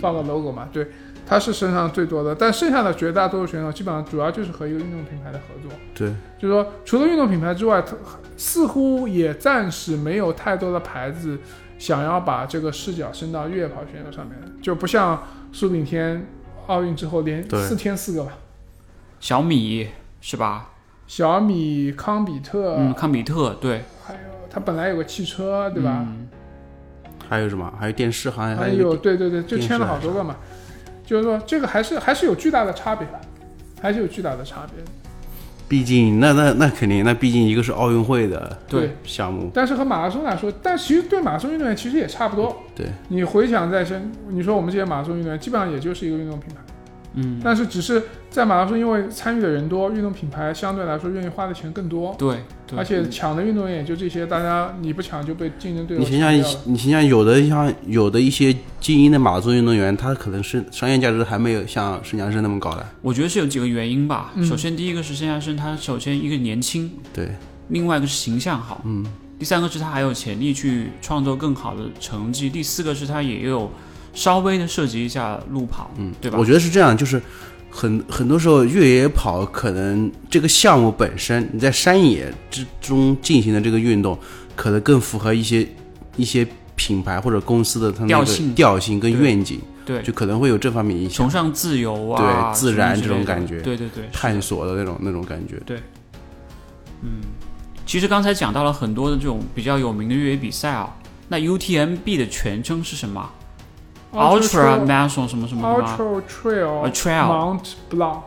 [0.00, 0.68] 放个 logo 嘛？
[0.72, 0.88] 对，
[1.28, 6.08] 他是身上最多的，但剩下的绝大多数选手基本上主要就是和一个运动品牌的合作，对，
[6.38, 7.84] 就是说除了运动品牌之外，
[8.38, 11.38] 似乎也暂时没有太多的牌子
[11.78, 15.22] 想要把这个视角伸到越野跑选手上面，就不像
[15.52, 16.26] 苏炳添
[16.66, 18.32] 奥运之后连四天四个吧，
[19.20, 19.88] 小米
[20.22, 20.70] 是吧？
[21.06, 24.20] 小米、康比特，嗯，康比特对，还有
[24.50, 26.06] 他本来有个汽车，对吧？
[26.06, 26.28] 嗯。
[27.28, 27.70] 还有什么？
[27.78, 30.36] 还有电视，好像还有对对对，就签了好多个嘛。
[31.08, 33.08] 就是说这个还是还是有巨大的差别，
[33.80, 34.84] 还是有巨大的差别。
[35.66, 42.54] 毕竟那那那肯定，那毕竟一个是奥运会的对，项目，但是和马拉松来说，但其实对马拉松运动员其实也差不多。
[42.74, 46.60] 对，你回想再深，你说我们这些马拉松运动员基本上也就是一个运动品牌，
[47.18, 62.86] 嗯，但是只是在马拉松因为参与的人多，运动品牌相对来说愿意花的钱更多，对对，而且抢的运动员也就这些，大家你不抢就被竞争对手你想想你想想，有的像有的一些精英的马拉松运动员，他可能是商业价值还没有像申嘉生那么高的。
[63.02, 64.32] 我觉得是有几个原因吧。
[64.34, 64.44] 嗯。
[64.44, 67.30] 首先，第一个是申嘉生，他首先一个年轻，对，
[67.68, 69.04] 另外一个是形象好，嗯，
[69.38, 73.70] 第三个是他还有潜力去创作更好的成绩，第四个是他也有
[74.18, 76.36] 稍微的涉及一下路跑，嗯，对吧？
[76.38, 77.22] 我觉得是这样，就是
[77.70, 84.18] 很很多时候越野跑可能这个项目本身，你在山野之中进行的这个运动，
[84.56, 85.66] 可能更符合一些
[86.16, 86.44] 一些
[86.74, 88.54] 品牌或者公司的它那个调性。
[88.54, 95.56] 调性跟愿景，对，就可能会有这方面影响，崇尚自由啊，对自然这种感觉对对对，探索的那种那种感觉。
[95.64, 95.78] 对，
[97.02, 97.20] 嗯
[97.86, 100.94] 其实刚才讲到了很多的这种比较有名的越野比赛啊，
[101.28, 103.30] 那 UTMB 的全称是什么
[104.12, 108.20] ？Ultra Marathon 什么什么的吗？Ultra Trail 呃 Trail Mount Blanc，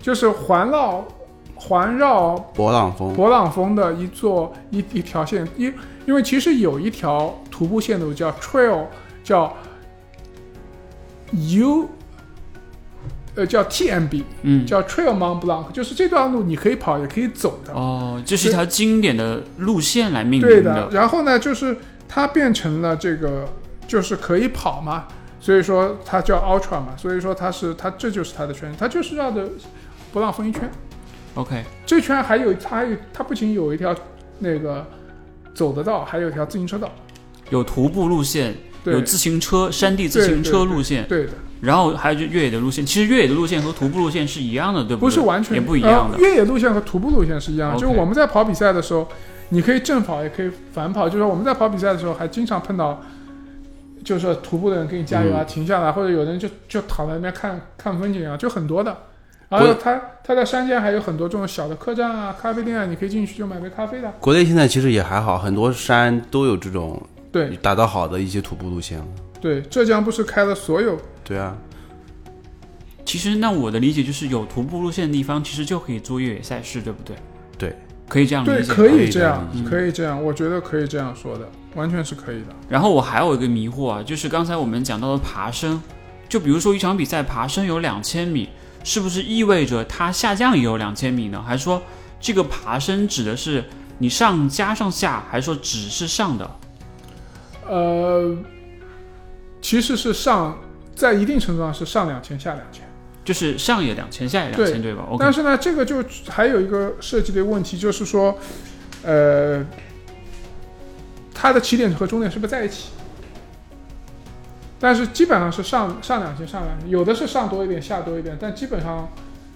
[0.00, 1.04] 就是环绕
[1.54, 5.72] 环绕勃朗峰，勃朗峰的一座一一条线，因
[6.06, 8.86] 因为其实有一条徒步线路叫 Trail，
[9.22, 9.56] 叫
[11.30, 11.88] U，
[13.36, 17.72] 呃叫 TMB，嗯，叫 Trail Mont Blanc，就是这段路你可以跑也可以走的。
[17.72, 21.76] 哦，这是一条经典的路线来命对名的，然后呢，就是
[22.08, 23.46] 它变成了这个，
[23.92, 25.04] 就是可以跑嘛，
[25.38, 29.46] 所以说它叫 Ultra 嘛，所以说它是它这就是它的圈，它就是绕着
[30.14, 30.70] 勃朗峰一圈。
[31.34, 33.94] OK，这圈还有它还有它不仅有一条
[34.38, 34.86] 那个
[35.52, 36.90] 走的道，还有一条自行车道。
[37.50, 38.54] 有徒步路线，
[38.84, 42.86] 有自行车山地自行车路线，对的，然后还有就越野的路线。
[42.86, 44.96] 其实越野的路线和徒步路线是一样的，对对？
[44.96, 46.22] 不是完全也不一样的呃。
[46.22, 49.06] 越野路线和徒步路线是一样的就是我们在跑比赛的时候，
[49.50, 51.06] 你可以正跑，也可以反跑。
[51.06, 53.02] 就是说我们在跑比赛的时候，还经常碰到，
[54.04, 58.96] 就是说徒步的人给你加油啊，停下来，或者有人就就躺在那边看看风景啊，就很多的。
[59.48, 64.10] 然后他他在山间还有很多这种小的客栈啊、咖啡店啊，你可以进去就买杯咖啡的。
[64.18, 67.00] 国内现在其实也还好，很多山都有这种
[67.30, 69.06] 对打造好的一些徒步路线了。
[69.40, 71.54] 对，浙江不是开了所有对啊，
[73.04, 77.14] 其实那我的理解就是，有徒步路线的地方，其实就可以做越野赛事，对不对？
[78.12, 78.72] 对，可以这样理，解。
[78.72, 82.46] 可可以以这样这样，可以这样，我觉得可以这样说的，完全是可以的。
[82.68, 85.82] 然后我还有一个迷惑啊，就是刚才我们讲到的爬升，
[86.28, 88.48] 就比如说一场比赛爬升有两千米，
[88.84, 91.42] 是不是意味着它下降也有两千米呢？
[91.46, 91.80] 还是说
[92.20, 93.64] 这个爬升指的是
[93.98, 96.50] 你上加上下，还是说只是上的？
[97.68, 98.36] 呃，
[99.60, 100.58] 其实是上，
[100.94, 102.82] 在一定程度上是上两千下两千。
[103.24, 108.36] 就是上也两千，下也两千，对吧但是呢，这个就还有一个设计的问题，就是说，
[109.02, 109.64] 呃，
[111.32, 112.88] 它的起点和终点是不是在一起？
[114.80, 119.08] 但是基本上是上上两千，上两千，有的是上多一点，下多一点，但基本上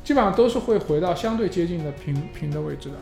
[0.04, 2.94] 基本上都是会回到相对接近的平平的位置的。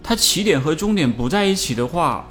[0.00, 2.28] 它起点和终点不在一起的话，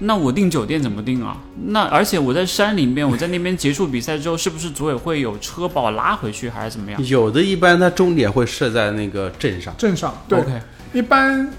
[0.00, 1.36] 那我订酒店怎么订啊？
[1.66, 7.06] 那而且我在山里面，我在那边结束比赛之后，是不是组委会有车把我拉回去，还是怎么样？
[7.06, 10.52] 有的一般它终点会设在那个镇上，镇上，对，？OK，
[10.92, 11.50] 一般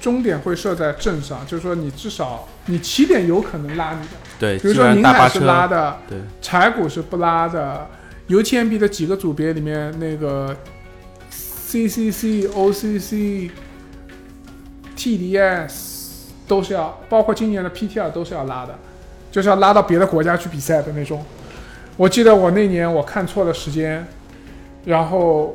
[0.00, 7.88] 终点会设在镇上，就是说你至少你起点有可能拉你的，对，比如说基本上宁海是大巴车拉的，对，柴谷是不拉的
[8.28, 10.54] ，UTMB 的几个组别里面，那个
[11.32, 13.50] CCC、OCC、
[14.96, 15.97] TDS
[16.48, 18.74] 都是要，包括今年的 PTR 都是要拉的，
[19.30, 21.24] 就是要拉到别的国家去比赛的那种。
[21.96, 24.06] 我记得我那年我看错了时间，
[24.84, 25.54] 然后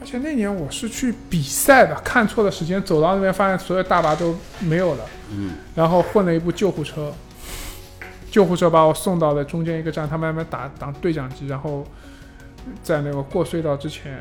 [0.00, 7.12] 而且那年我是去比赛的，看错了时间，走到那边发现所有大巴都没有了，嗯，然后混了一部救护车，
[8.30, 11.86] 救护车把我送到了中间一个站，他们那边打打对讲机，然后
[12.82, 14.12] 在那个过隧道之前，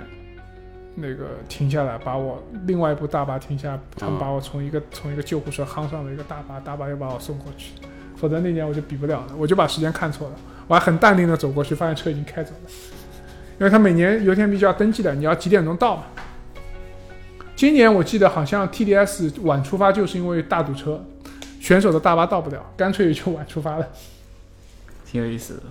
[0.95, 7.73] 那个停下来，把我另外一部大巴停下，他们把我从一个从一个救护车夯上了一个大巴，大巴又把我送过去，
[8.15, 10.35] 否则那年我就比不了了，我就把时间看错了，
[10.67, 12.69] 我还很淡定的走过去，发现车已经开走了，
[13.59, 16.03] 因为他每年油田必须要登记的，你要几点钟到嘛。
[17.55, 21.03] 今年我记得好像 TDS 晚出发，就是因为大堵车，
[21.59, 23.87] 选手的大巴到不了，干脆就晚出发了。
[25.05, 25.63] 挺有意思的。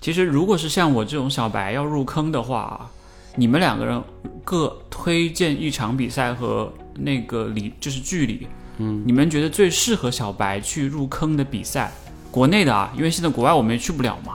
[0.00, 2.90] 其实如果是像我这种小白要入坑的话，
[3.36, 4.02] 你们两个人
[4.44, 8.46] 各推荐一场比赛和那个里就是距离，
[8.78, 11.90] 嗯，你们觉得最适合小白去入坑的比赛，
[12.30, 14.34] 国内的啊，因为现在国外我们也去不了嘛。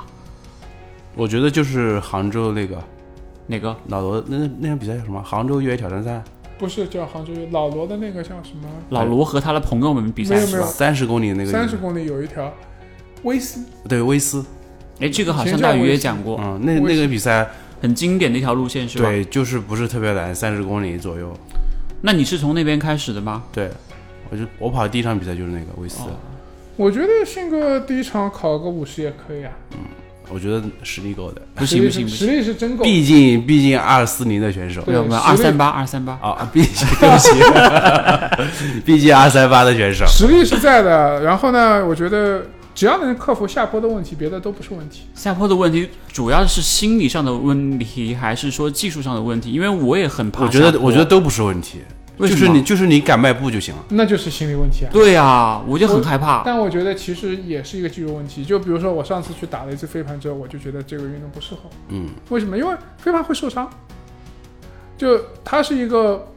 [1.16, 2.82] 我觉得就是杭州那个
[3.48, 3.76] 哪个？
[3.88, 5.22] 老罗那那那场比赛叫什么？
[5.22, 6.24] 杭州越野挑战赛，
[6.58, 8.68] 不是叫杭州老罗的那个叫什么？
[8.90, 10.68] 老罗和他的朋友们比赛没有没有是吧？
[10.68, 12.52] 三十公里那个三十公里有一条
[13.24, 14.46] 威斯，对威斯，
[15.00, 17.48] 哎，这个好像大鱼也讲过，嗯，那那个比赛
[17.82, 19.06] 很经典的一条路线是吧？。
[19.10, 21.36] 对，就是不是特别难，三十公里左右。
[22.02, 23.44] 那你是从那边开始的吗？
[23.52, 23.70] 对，
[24.30, 26.12] 我就我跑的第一场比赛就是那个威斯，哦
[26.76, 29.52] 我觉得信哥第一场考个五十也可以啊。
[29.74, 29.80] 嗯
[30.30, 32.84] 我觉得实力够的，不行不行不实，力是真够。
[32.84, 42.46] 毕竟毕竟二四零的选手对没有没有，实力二三八二三八，啊， 毕竟对不起，毕竟二三八的选手，实力是在的，然后呢，我觉得
[42.78, 45.02] 只要能克服下坡的问题，别的都不是问题。
[45.16, 49.52] 下坡的问题主要是心理上的问题，还是说技术上的问题？
[49.52, 51.80] 因为我也很怕我觉得我觉得都不是问题，
[52.20, 53.84] 就是你就是你敢迈步就行了。
[53.90, 54.90] 那就是心理问题啊。
[54.94, 56.44] 对啊，我就很害怕。
[56.46, 58.46] 但我觉得其实也是一个技术问题。
[58.46, 61.72] 就比如说我上次去打了一次飞盘之后，我就觉得这个运动不适合我。
[61.88, 62.56] 嗯，为什么？
[62.56, 63.68] 因为飞盘会受伤，
[64.96, 66.28] 就它是一个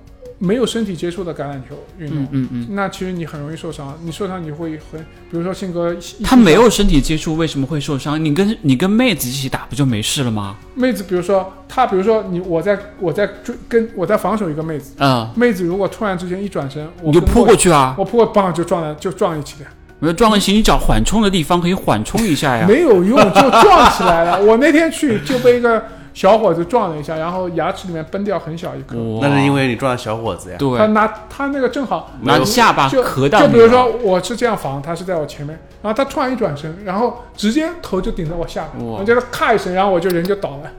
[0.43, 2.19] 没有身体接触的橄榄球运动。
[2.23, 4.99] 嗯嗯嗯，那其实你很容易受伤，你受伤你会很，
[5.31, 5.95] 比如说性格，
[6.25, 8.23] 他没有身体接触，为什么会受伤？
[8.25, 10.57] 你跟你跟妹子一起打不就没事了吗？
[10.75, 17.95] 妹子，比如说她，比如说你，我在我在追跟我在防守一个妹子，嗯，妹子如果突然之间一转身，我你就扑过去啊！
[17.99, 19.69] 我扑过，棒就撞了，就撞一起了，
[19.99, 22.65] 没有撞一起，你找缓冲的地方可以缓冲一下呀。
[22.67, 24.43] 没有用，就撞起来了。
[24.43, 25.85] 我那天去就被一个
[26.21, 28.95] 小伙子撞了一下，然后牙齿里面崩掉很小一颗。
[29.23, 30.57] 那是因为你撞到小伙子呀。
[30.59, 40.71] 对他，拿他那个正好拿着下巴就磕到就比如说我是这样防，他是在我前面，然后他突然一转身，然后直接头就顶在我下巴，我觉得咔一声，然后我就人就倒了。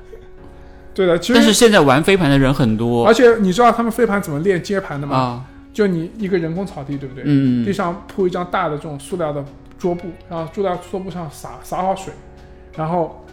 [0.94, 5.18] 对的，其实但是现在玩飞盘的人很多而且你知道他们飞盘怎么练接盘的吗？
[5.18, 5.42] 啊，
[5.74, 7.24] 就你一个人工草地，对不对？
[7.26, 9.44] 嗯地上铺一张大的这种塑料的
[9.80, 12.14] 桌布，然后坐在桌布上撒撒好水，
[12.78, 13.26] 然后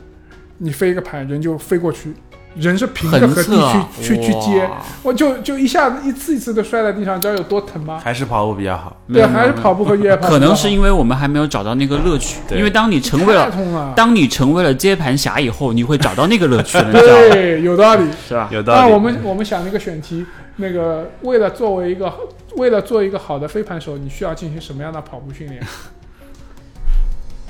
[0.58, 2.12] 你飞一个盘，人就飞过去，
[2.56, 8.00] 人是平着横和地去去去接，哇我就就一下子一次一次的摔在地上，知道有多疼吗？
[8.02, 8.96] 还是跑步比较好。
[9.12, 13.92] 对，还是跑步和越野跑可能是因为我们还没有找到那个乐趣，因为当你成为了了。
[13.94, 16.76] 当你成为了接盘侠以后，你会找到那个乐趣？
[16.90, 18.04] 对，有道理。
[18.26, 18.48] 是吧？
[18.50, 18.80] 有道理。
[18.80, 20.26] 那我们我们想了一个选题，
[20.56, 22.12] 那个为了作为一个
[22.56, 25.62] 为了做一个好的飞盘手，你需要进行什么样的跑步训练？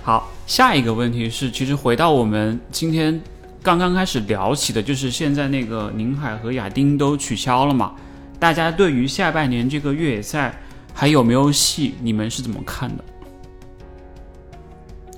[0.02, 3.20] 好，下一个问题是，其实回到我们今天
[3.62, 7.94] 刚刚开始聊起的，就是现在那个宁海和亚丁都取消了嘛，
[8.38, 10.54] 大家对于下半年这个越野赛
[10.94, 11.94] 还有没有戏？
[12.00, 13.04] 你们是怎么看的？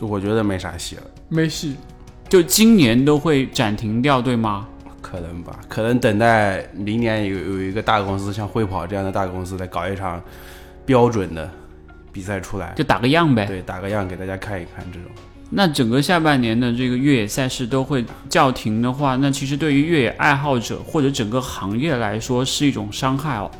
[0.01, 1.77] 我觉得没啥戏了，没戏。
[2.29, 4.67] 就今年都会暂停掉，对吗？
[5.03, 10.23] 可能吧，可能等待明年有有一个大公司，像汇跑这样的大公司来搞一场
[10.87, 11.51] 标准的
[12.13, 13.47] 比赛出来，就打个样呗。
[13.47, 15.11] 对，打个样给大家看一看这种。
[15.51, 23.51] 那整个下半年的这个越野赛事都会叫停的话，那其实对于越野爱好者或者整个行业来说是一种伤害哦，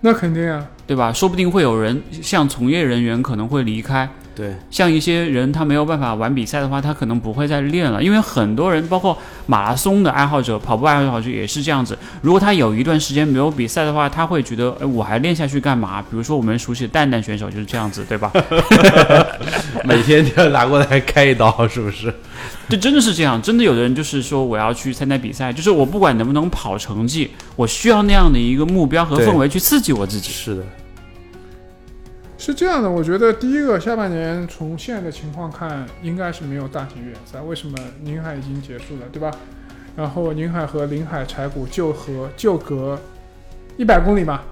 [0.00, 1.12] 那肯定啊，对吧？
[1.12, 9.16] 说不定会有人像从业人员可能会离开，对，像一些人他没有办法玩比赛的话，他可能不会再练了，因为很多人包括
[9.46, 11.96] 马拉松的爱好者、跑步爱好者也是这样子。
[12.20, 16.02] 如果他有一段时间没有比赛的话，他会觉得，哎，我还练下去干嘛？
[16.02, 18.32] 比如说我们熟悉的蛋蛋选手就是这样子，对吧？
[19.84, 22.12] 每天就要拿过来开一刀，是不是？
[22.68, 30.30] 这真的是这样，真的有的人就是说我要去参加比赛，就是我不管能不能跑成绩，我需要那样的一个目标和氛围去刺激我自己。
[30.30, 30.62] 是的，
[32.44, 32.90] 是这样的。
[32.90, 37.40] 我觉得第一个下半年从现在的情况看，应该是没有大型越野赛。
[37.40, 37.74] 为什么？
[38.02, 39.30] 宁海已经结束了，对吧？
[39.96, 42.98] 然后宁海和临海柴谷就和就隔
[43.78, 44.42] 一百公里嘛，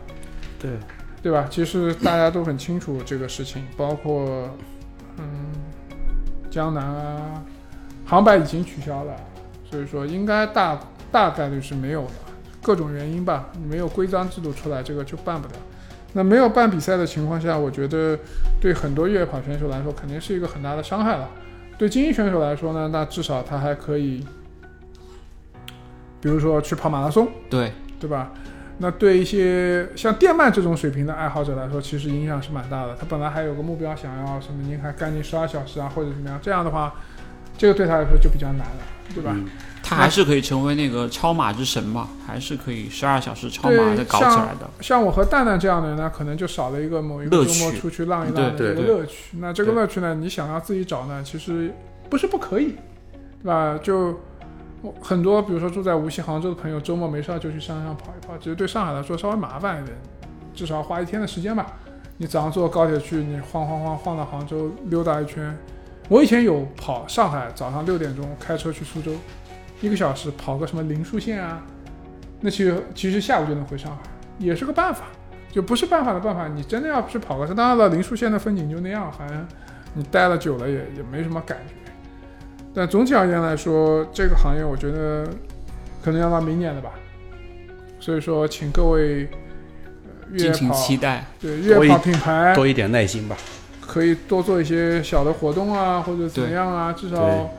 [0.58, 0.70] 对，
[1.20, 1.46] 对吧？
[1.50, 4.48] 其实大家都很清楚这个事情，包括
[5.18, 5.52] 嗯，
[6.50, 7.44] 江南啊，
[8.06, 9.14] 杭百已经取消了，
[9.70, 12.14] 所以说应该大大概率是没有的，
[12.62, 15.54] 各种原因吧，没有规章制度出来，这个就办不了。
[16.12, 18.18] 那没有办比赛的情况下，我觉得
[18.60, 21.28] 对很多越野跑选手来说，肯定是一个很大的伤害了。
[21.78, 24.24] 对精英选手来说呢，那至少他还可以，
[26.20, 28.32] 比如说去跑马拉松，对，对吧？
[28.78, 32.96] 那对一些像电鳗这种水平的爱好者来说，其实影响是蛮大的。
[32.96, 36.94] 他本来还有个目标，想要什么你还干净十二小时啊，或者怎么样，这样的话，
[37.56, 38.82] 这个对他来说就比较难了，
[39.14, 39.32] 对吧？
[39.34, 39.48] 嗯
[39.84, 44.70] 他还是可以成为那个超马之神嘛，还是可以十二小时超马的搞起来的。
[44.80, 49.36] 像我和蛋蛋这样的人呢，可能就少了一个某一个周末出去浪一浪的一个乐趣。
[49.38, 51.74] 那这个乐趣呢，你想要自己找呢，其实
[52.08, 52.76] 不是不可以，
[53.42, 53.76] 对吧？
[53.82, 54.16] 就
[54.82, 59.98] 我很多，比如说住在无锡、杭州的朋友，周末没事儿就去山上跑一跑，其实对上海来说稍微麻烦一点，
[60.54, 61.66] 至少要花一天的时间吧。
[62.18, 65.54] 你早上坐高铁去，你晃晃晃晃到杭州溜达一圈。
[66.08, 69.12] 我以前有跑上海，早上六点钟开车去苏州，
[69.80, 71.62] 一个小时跑个什么灵树线啊，
[72.40, 74.02] 那其实其实下午就能回上海，
[74.38, 75.04] 也是个办法。
[75.50, 79.46] 就不是办法的办法，你真的要去跑个山，当然了，灵树线的风景就那样，反正
[79.92, 81.74] 你待了久了也也没什么感觉。
[82.72, 85.28] 但总体而言来说，这个行业我觉得
[86.02, 86.92] 可能要到明年了吧。
[88.00, 89.28] 所以说，请各位、
[90.30, 91.26] 呃、敬请期待。
[91.38, 93.36] 对越野跑品牌多一点耐心吧。
[93.92, 97.50] 可以多做一些小的活动啊，或者怎么样啊，至少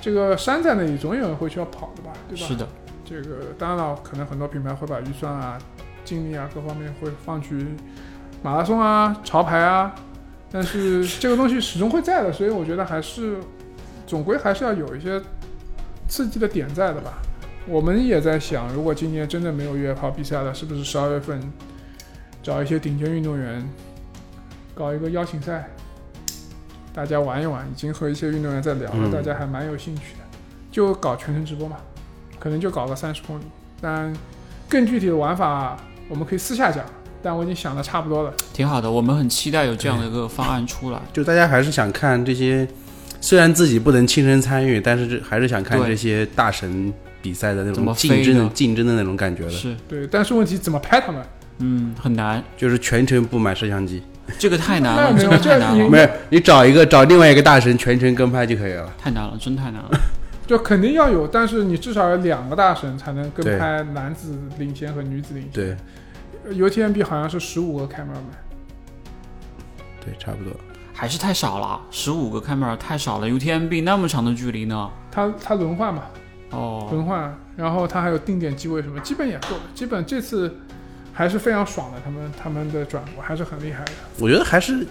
[0.00, 2.46] 这个山在那里，总有人会需要跑的吧，对吧？
[2.46, 2.66] 是的，
[3.04, 5.58] 这个当然了，可能很多品牌会把预算啊、
[6.02, 7.66] 精力啊各方面会放去
[8.42, 9.94] 马拉松啊、潮牌啊，
[10.50, 13.36] 但是这个东西始终会在的，所以我觉得还是
[14.06, 15.20] 总归还是要有一些
[16.08, 17.18] 刺激的点在的吧。
[17.66, 21.38] 我们也在想，如果今年真的没有越野跑比赛了，是不是十二月份
[22.42, 23.62] 找一些顶尖运动员
[24.74, 25.68] 搞一个邀请赛，
[26.92, 27.66] 大家玩一玩？
[27.70, 30.24] 已经和一些运动员在聊了，嗯大家还蛮有兴趣的，
[30.70, 31.76] 就搞全程直播嘛。
[32.38, 33.44] 可能就搞个三十公里，
[33.80, 34.12] 但
[34.68, 35.76] 更具体的玩法
[36.08, 36.84] 我们可以私下讲。
[37.22, 38.34] 但我已经想的差不多了。
[38.52, 41.00] 挺好的，我们很期待有这样的一个方案出来。
[41.10, 42.68] 就大家还是想看这些，
[43.18, 46.92] 虽然自己不能亲身参与，但是这还是想看这些大神
[47.22, 51.24] 比赛的那种竞争竞争的那种感觉的，是，对，但是问题怎么拍他们？
[51.60, 54.02] 嗯，很难，就是全程不买摄像机，
[54.38, 58.92] 这个太难了，那没有真的太难了，没有你找一个找另外一个大神全程跟拍就可以了。
[58.98, 59.90] 太难了，真太难了。
[60.46, 65.52] 就肯定要有，但是你至少有两个大神才能跟拍男子领先和女子领先。
[65.52, 65.76] 对
[66.54, 68.34] ，UTMB 好像是十五个 cameraman，
[70.04, 70.52] 对，差不多。
[70.92, 74.90] 还是太少了，十五个 camera 太少了，UTMB 那么长的距离呢？
[75.10, 76.02] 它它轮换嘛，
[76.50, 79.62] 哦，轮换，然后它还有定点机位什么，基本也够了。
[79.74, 80.54] 基本这次
[81.14, 83.92] 还是非常爽的，他们他们的转播还是很厉害的。
[84.20, 84.84] 我觉得还是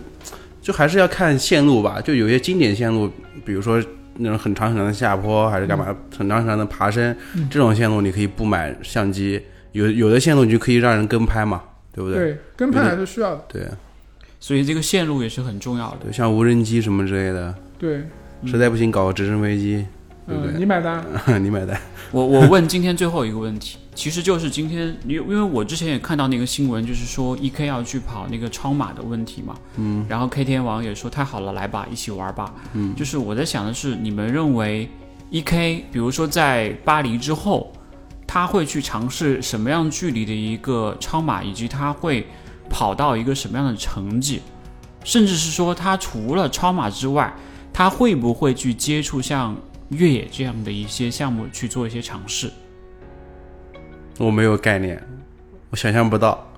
[0.62, 3.12] 就还是要看线路吧，就有些经典线路，
[3.46, 3.84] 比如说
[4.16, 5.86] 那种很长很长的下坡，还是干嘛，
[6.18, 9.42] 很长很长的爬升，嗯这种线路你可以不买相机，
[9.74, 12.20] 有有的线路你就可以让人跟拍嘛，对不对？
[12.20, 13.44] 对，跟拍还是需要的。
[13.50, 13.68] 对
[14.40, 15.98] 所以这个线路也是很重要的。
[16.04, 18.04] 对，像无人机什么之类的，对，
[18.46, 19.86] 实在不行搞个直升飞机，
[20.28, 21.04] 对不嗯，对你买单。
[21.42, 21.80] 你买单。
[22.12, 34.90] 我我问今天最后一个问题，其实就是今天，因因为我之前也看到那个新闻，就是说 E K 要去跑那个超马的问题嘛，嗯，然后 K 天王也说太好了，来吧，一起玩吧，嗯，就是我在想的是，你们认为
[35.30, 37.72] E K，比如说在巴黎之后，
[38.28, 42.26] 他会去尝试什么样距离的一个超马，以及他会
[42.70, 44.42] 跑到一个什么样的成绩，
[45.04, 47.34] 甚至是说他除了超马之外，
[47.72, 49.56] 他会不会去接触像
[49.90, 52.52] 越野这样的一些项目去做一些尝试？
[54.18, 55.02] 我没有概念，
[55.70, 56.50] 我想象不到。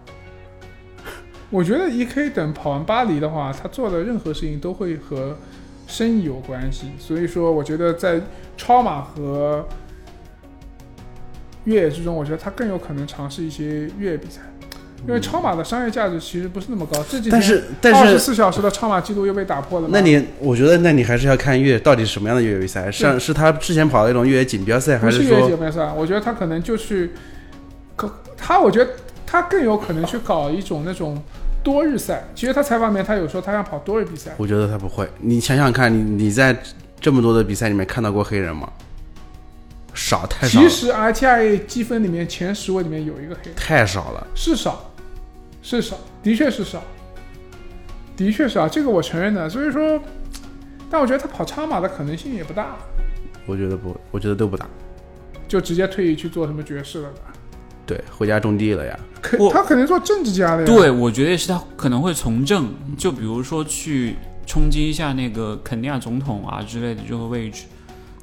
[1.50, 5.38] 我觉得 E K 等跑完巴黎的话，他做的任何事情都会和
[5.88, 6.88] 生意有关系。
[7.00, 8.20] 所以说，我觉得在
[8.58, 9.66] 超马和
[11.64, 14.42] 越野之中，我觉得他更有可能尝试一些越野比赛，
[15.08, 17.02] 因为超马的商业价值其实不是那么高。
[17.10, 19.88] 这几天但是但是，二十四小时的超马记录又被打破了。
[19.92, 25.94] 那你我觉得那你还是要看越野到底是什么样的越野比赛，是是他之前跑的那种越野锦标赛，还不是越野锦标赛？
[25.96, 27.12] 我觉得他可能就去，可
[28.38, 28.92] 他我觉得
[29.26, 31.22] 他更有可能去搞一种那种
[31.64, 32.24] 多日赛。
[32.36, 35.10] 其实他采访里面他有说他想跑多日比赛，我觉得他不会。
[35.20, 36.58] 你想想看，你你在
[37.00, 38.72] 这么多的比赛里面看到过黑人吗？
[39.94, 44.28] 少，太少了，其实 RTI 积分里面前十位里面有一个黑人，太少了。
[44.36, 44.92] 是少，
[45.62, 46.82] 是少，的确是少，
[48.18, 49.50] 的确是啊，这个我承认的。
[49.50, 49.98] 所以说，
[50.92, 52.76] 但我觉得他跑超马的可能性也不大，
[53.46, 54.68] 我觉得不，我觉得都不大。
[55.48, 57.32] 就直接退役去做什么爵士了吧？
[57.86, 59.00] 对，回家种地了呀。
[59.52, 60.66] 他肯定做政治家的呀。
[60.66, 62.68] 对，我觉得是他可能会从政，
[62.98, 67.64] 就比如说去冲击一下那个肯尼亚总统啊之类的这个位置，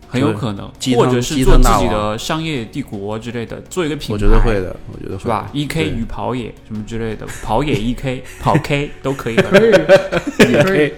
[0.09, 10.93] 很有可能，或者是做自己的商业帝国之类的，做一个品牌，我觉得会的，我觉得会是吧？E K 与跑野什么之类的，跑野 E K 跑 K 都可以的，可以， 可以。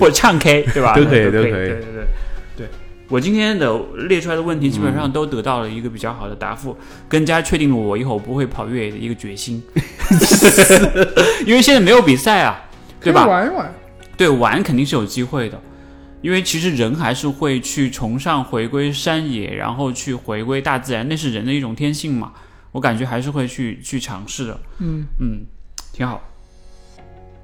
[0.00, 0.96] 或者唱 K 对吧？
[0.96, 2.06] 都可以都都可以对对对对。
[3.08, 3.78] 我今天的
[4.08, 6.76] 列出来的问题基本上都得到了一个比较好的答复，
[7.08, 9.62] 更加确定了我以后不会跑越野的一个决心。
[11.46, 12.62] 因为现在没有比赛啊，
[13.00, 13.26] 对吧？
[13.26, 13.72] 玩一玩。
[14.16, 15.60] 对，玩肯定是有机会的，
[16.22, 22.32] 因为其实人还是会去崇尚回归山野，然后去回归大自然，那是人的一种天性嘛。
[22.72, 25.46] 我感觉还是会去去尝试的，嗯，嗯，
[25.92, 26.22] 挺好。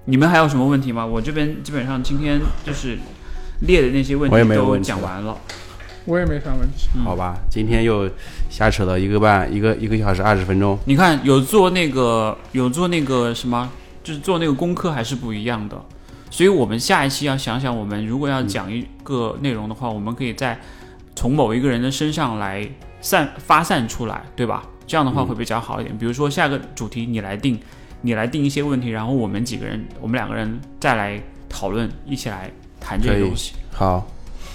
[0.06, 1.04] 你们还有什么问题吗？
[1.04, 2.98] 我这边基本上今天就是
[3.60, 5.36] 列的那些问我也题都讲完了。
[6.06, 6.88] 我也没啥问题。
[6.96, 8.10] 嗯好吧，今天又
[8.48, 10.78] 瞎扯了一个半，一个一个小时二十分钟。
[10.86, 13.70] 你看，有做那个有做那个什么，
[14.02, 15.80] 就是做那个功课还是不一样的。
[16.30, 20.58] 所以我们下一期要想想，我们如果要讲一个内容的话，我们可以在
[21.14, 22.66] 从某一个人的身上来
[23.00, 24.64] 散发散出来，对吧？
[24.86, 25.96] 这样的话会比较好一点。
[25.96, 27.60] 比如说下个主题你来定，
[28.00, 32.50] 你来定一些问题，然后我们几个人，我们两个人再来讨论，一起来
[32.80, 33.52] 谈这个东西。
[33.72, 34.06] 好，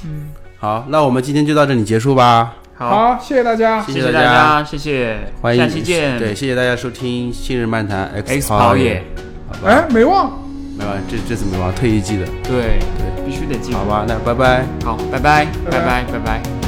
[0.03, 2.55] 嗯，好，那我们今天就到这里结束吧。
[2.77, 3.81] 好，谢谢大家。
[3.81, 6.19] 谢谢谢大家家，谢谢，欢迎下期见。
[6.19, 9.01] 对，谢谢大家收听《信日漫谈 X 跑跑野，
[9.47, 10.37] 好吧，哎，没忘，
[10.77, 12.25] 没忘，这这次没忘，特意记得。
[12.43, 13.73] 对对，必须得记。
[13.73, 14.65] 好吧，那拜拜。
[14.83, 16.64] 好，拜拜，拜拜拜拜，拜拜。